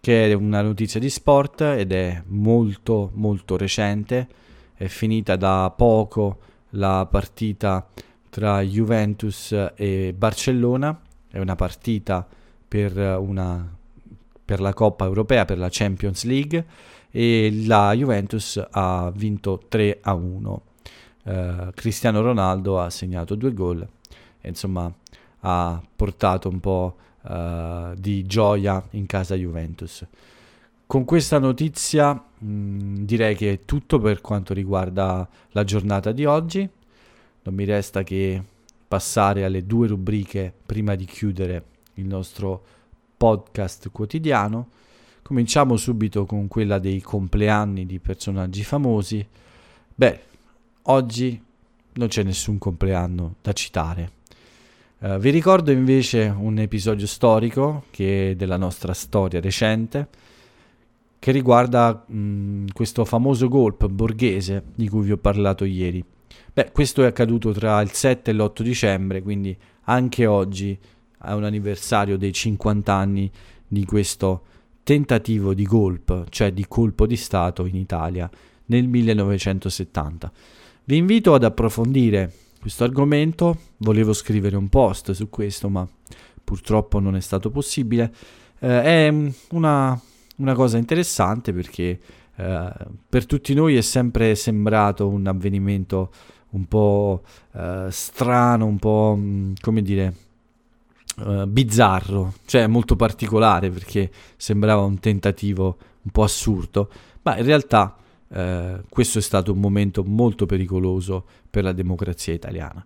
che 0.00 0.30
è 0.30 0.32
una 0.32 0.62
notizia 0.62 0.98
di 0.98 1.10
sport 1.10 1.60
ed 1.60 1.92
è 1.92 2.22
molto 2.28 3.10
molto 3.14 3.58
recente, 3.58 4.26
è 4.74 4.86
finita 4.86 5.36
da 5.36 5.70
poco 5.76 6.38
la 6.70 7.06
partita 7.10 7.86
tra 8.30 8.62
Juventus 8.62 9.54
e 9.74 10.14
Barcellona, 10.16 10.98
è 11.28 11.38
una 11.38 11.54
partita 11.54 12.26
per, 12.66 12.96
una, 12.96 13.76
per 14.42 14.60
la 14.60 14.72
Coppa 14.72 15.04
Europea, 15.04 15.44
per 15.44 15.58
la 15.58 15.68
Champions 15.70 16.24
League 16.24 16.64
e 17.10 17.64
la 17.66 17.92
Juventus 17.92 18.62
ha 18.70 19.12
vinto 19.14 19.60
3 19.68 19.98
a 20.00 20.14
1. 20.14 20.62
Uh, 21.22 21.70
Cristiano 21.74 22.22
Ronaldo 22.22 22.80
ha 22.80 22.88
segnato 22.88 23.34
due 23.34 23.52
gol 23.52 23.86
e 24.40 24.48
insomma 24.48 24.90
ha 25.40 25.82
portato 25.94 26.48
un 26.48 26.60
po' 26.60 26.96
uh, 27.22 27.94
di 27.94 28.24
gioia 28.26 28.82
in 28.90 29.06
casa 29.06 29.34
Juventus. 29.34 30.06
Con 30.86 31.04
questa 31.04 31.38
notizia 31.38 32.12
mh, 32.12 33.04
direi 33.04 33.36
che 33.36 33.52
è 33.52 33.64
tutto 33.64 33.98
per 34.00 34.20
quanto 34.20 34.54
riguarda 34.54 35.28
la 35.50 35.64
giornata 35.64 36.10
di 36.12 36.24
oggi. 36.24 36.68
Non 37.42 37.54
mi 37.54 37.64
resta 37.64 38.02
che 38.02 38.42
passare 38.88 39.44
alle 39.44 39.64
due 39.64 39.86
rubriche 39.86 40.52
prima 40.66 40.96
di 40.96 41.04
chiudere 41.04 41.64
il 41.94 42.06
nostro 42.06 42.64
podcast 43.16 43.90
quotidiano. 43.92 44.68
Cominciamo 45.22 45.76
subito 45.76 46.26
con 46.26 46.48
quella 46.48 46.78
dei 46.78 47.00
compleanni 47.00 47.86
di 47.86 48.00
personaggi 48.00 48.64
famosi. 48.64 49.24
Beh, 49.94 50.20
oggi 50.82 51.42
non 51.94 52.08
c'è 52.08 52.22
nessun 52.22 52.58
compleanno 52.58 53.36
da 53.42 53.52
citare. 53.52 54.12
Uh, 54.98 55.18
vi 55.18 55.30
ricordo 55.30 55.70
invece 55.70 56.32
un 56.36 56.58
episodio 56.58 57.06
storico 57.06 57.84
che 57.90 58.30
è 58.30 58.34
della 58.34 58.58
nostra 58.58 58.92
storia 58.92 59.40
recente 59.40 60.08
che 61.18 61.32
riguarda 61.32 62.04
mh, 62.06 62.72
questo 62.72 63.04
famoso 63.04 63.48
golpe 63.48 63.88
borghese 63.88 64.64
di 64.74 64.88
cui 64.88 65.02
vi 65.02 65.12
ho 65.12 65.18
parlato 65.18 65.64
ieri. 65.64 66.02
Beh, 66.52 66.70
questo 66.72 67.02
è 67.02 67.06
accaduto 67.06 67.52
tra 67.52 67.80
il 67.80 67.92
7 67.92 68.30
e 68.30 68.34
l'8 68.34 68.62
dicembre, 68.62 69.22
quindi 69.22 69.56
anche 69.84 70.26
oggi 70.26 70.78
è 71.22 71.32
un 71.32 71.44
anniversario 71.44 72.16
dei 72.16 72.32
50 72.32 72.92
anni 72.92 73.30
di 73.68 73.84
questo 73.84 74.42
tentativo 74.82 75.52
di 75.54 75.64
golpe, 75.64 76.24
cioè 76.30 76.52
di 76.52 76.66
colpo 76.66 77.06
di 77.06 77.16
Stato 77.16 77.66
in 77.66 77.76
Italia 77.76 78.28
nel 78.66 78.88
1970. 78.88 80.32
Vi 80.84 80.96
invito 80.96 81.34
ad 81.34 81.44
approfondire 81.44 82.32
questo 82.60 82.84
argomento, 82.84 83.56
volevo 83.78 84.12
scrivere 84.12 84.56
un 84.56 84.68
post 84.68 85.12
su 85.12 85.28
questo, 85.30 85.68
ma 85.68 85.86
purtroppo 86.42 86.98
non 86.98 87.16
è 87.16 87.20
stato 87.20 87.50
possibile. 87.50 88.12
Eh, 88.58 88.82
è 88.82 89.14
una, 89.50 90.00
una, 90.36 90.54
cosa 90.54 90.76
interessante 90.76 91.52
perché 91.52 91.98
eh, 92.34 92.72
per 93.08 93.26
tutti 93.26 93.54
noi 93.54 93.76
è 93.76 93.80
sempre 93.80 94.34
sembrato 94.34 95.08
un 95.08 95.26
avvenimento 95.26 96.10
un 96.50 96.66
po' 96.66 97.22
eh, 97.52 97.86
strano, 97.90 98.66
un 98.66 98.78
po' 98.78 99.16
mm, 99.16 99.52
come 99.60 99.82
dire 99.82 100.14
uh, 101.18 101.46
bizzarro, 101.46 102.34
cioè 102.46 102.66
molto 102.66 102.96
particolare 102.96 103.70
perché 103.70 104.10
sembrava 104.36 104.82
un 104.82 104.98
tentativo 104.98 105.76
un 106.02 106.10
po' 106.10 106.22
assurdo, 106.22 106.90
ma 107.22 107.36
in 107.38 107.44
realtà 107.44 107.96
uh, 108.30 108.82
questo 108.88 109.18
è 109.18 109.22
stato 109.22 109.52
un 109.52 109.60
momento 109.60 110.02
molto 110.04 110.46
pericoloso 110.46 111.24
per 111.48 111.64
la 111.64 111.72
democrazia 111.72 112.32
italiana. 112.32 112.84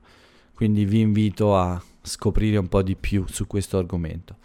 Quindi 0.54 0.84
vi 0.84 1.00
invito 1.00 1.56
a 1.56 1.82
scoprire 2.02 2.58
un 2.58 2.68
po' 2.68 2.82
di 2.82 2.96
più 2.96 3.24
su 3.26 3.46
questo 3.46 3.78
argomento. 3.78 4.36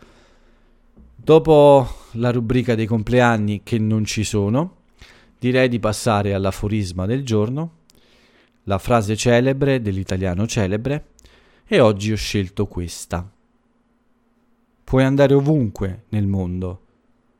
Dopo 1.15 1.87
la 2.13 2.31
rubrica 2.31 2.75
dei 2.75 2.85
compleanni 2.85 3.61
che 3.63 3.77
non 3.77 4.05
ci 4.05 4.23
sono, 4.23 4.77
direi 5.37 5.67
di 5.67 5.79
passare 5.79 6.33
all'aforisma 6.33 7.05
del 7.05 7.23
giorno, 7.23 7.73
la 8.63 8.77
frase 8.77 9.15
celebre 9.15 9.81
dell'italiano 9.81 10.47
celebre, 10.47 11.09
e 11.67 11.79
oggi 11.79 12.11
ho 12.11 12.15
scelto 12.15 12.65
questa. 12.65 13.29
Puoi 14.83 15.03
andare 15.03 15.33
ovunque 15.35 16.05
nel 16.09 16.25
mondo, 16.25 16.81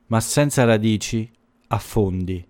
ma 0.06 0.20
senza 0.20 0.62
radici 0.64 1.28
affondi. 1.68 2.46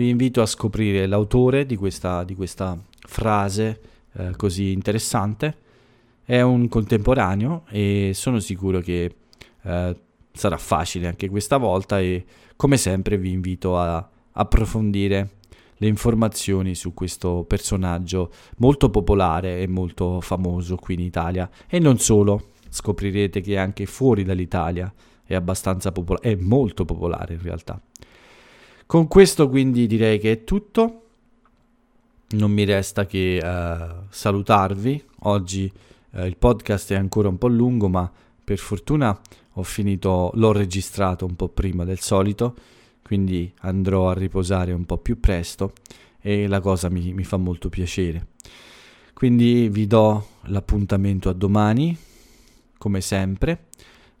Vi 0.00 0.08
invito 0.08 0.40
a 0.40 0.46
scoprire 0.46 1.06
l'autore 1.06 1.66
di 1.66 1.76
questa, 1.76 2.24
di 2.24 2.34
questa 2.34 2.74
frase 3.06 3.80
eh, 4.14 4.34
così 4.34 4.72
interessante. 4.72 5.54
È 6.24 6.40
un 6.40 6.68
contemporaneo 6.68 7.64
e 7.68 8.12
sono 8.14 8.38
sicuro 8.38 8.80
che 8.80 9.14
eh, 9.60 9.96
sarà 10.32 10.56
facile 10.56 11.06
anche 11.06 11.28
questa 11.28 11.58
volta 11.58 12.00
e 12.00 12.24
come 12.56 12.78
sempre 12.78 13.18
vi 13.18 13.30
invito 13.30 13.78
a 13.78 14.08
approfondire 14.32 15.32
le 15.76 15.86
informazioni 15.86 16.74
su 16.74 16.94
questo 16.94 17.44
personaggio 17.46 18.32
molto 18.56 18.88
popolare 18.88 19.60
e 19.60 19.68
molto 19.68 20.22
famoso 20.22 20.76
qui 20.76 20.94
in 20.94 21.00
Italia 21.00 21.50
e 21.68 21.78
non 21.78 21.98
solo 21.98 22.52
scoprirete 22.70 23.42
che 23.42 23.58
anche 23.58 23.84
fuori 23.84 24.24
dall'Italia 24.24 24.90
è 25.24 25.34
abbastanza 25.34 25.92
popolare, 25.92 26.30
è 26.30 26.36
molto 26.36 26.86
popolare 26.86 27.34
in 27.34 27.42
realtà. 27.42 27.78
Con 28.90 29.06
questo 29.06 29.48
quindi 29.48 29.86
direi 29.86 30.18
che 30.18 30.32
è 30.32 30.42
tutto. 30.42 31.02
Non 32.30 32.50
mi 32.50 32.64
resta 32.64 33.06
che 33.06 33.40
uh, 33.40 34.06
salutarvi. 34.08 35.04
Oggi 35.20 35.72
uh, 36.10 36.24
il 36.24 36.36
podcast 36.36 36.90
è 36.90 36.96
ancora 36.96 37.28
un 37.28 37.38
po' 37.38 37.46
lungo, 37.46 37.88
ma 37.88 38.10
per 38.42 38.58
fortuna 38.58 39.16
ho 39.52 39.62
finito, 39.62 40.32
l'ho 40.34 40.50
registrato 40.50 41.24
un 41.24 41.36
po' 41.36 41.46
prima 41.46 41.84
del 41.84 42.00
solito, 42.00 42.56
quindi 43.04 43.54
andrò 43.60 44.10
a 44.10 44.14
riposare 44.14 44.72
un 44.72 44.84
po' 44.84 44.98
più 44.98 45.20
presto 45.20 45.72
e 46.20 46.48
la 46.48 46.58
cosa 46.58 46.90
mi, 46.90 47.12
mi 47.12 47.22
fa 47.22 47.36
molto 47.36 47.68
piacere. 47.68 48.26
Quindi 49.14 49.68
vi 49.68 49.86
do 49.86 50.26
l'appuntamento 50.46 51.28
a 51.28 51.32
domani 51.32 51.96
come 52.76 53.00
sempre. 53.00 53.66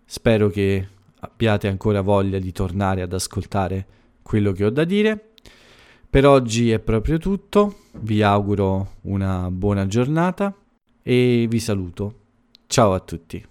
Spero 0.04 0.48
che 0.48 0.88
abbiate 1.18 1.66
ancora 1.66 2.02
voglia 2.02 2.38
di 2.38 2.52
tornare 2.52 3.02
ad 3.02 3.12
ascoltare 3.12 3.98
quello 4.30 4.52
che 4.52 4.64
ho 4.64 4.70
da 4.70 4.84
dire. 4.84 5.32
Per 6.08 6.24
oggi 6.24 6.70
è 6.70 6.78
proprio 6.78 7.18
tutto, 7.18 7.78
vi 8.02 8.22
auguro 8.22 8.98
una 9.02 9.50
buona 9.50 9.88
giornata 9.88 10.54
e 11.02 11.46
vi 11.50 11.58
saluto. 11.58 12.14
Ciao 12.68 12.94
a 12.94 13.00
tutti. 13.00 13.49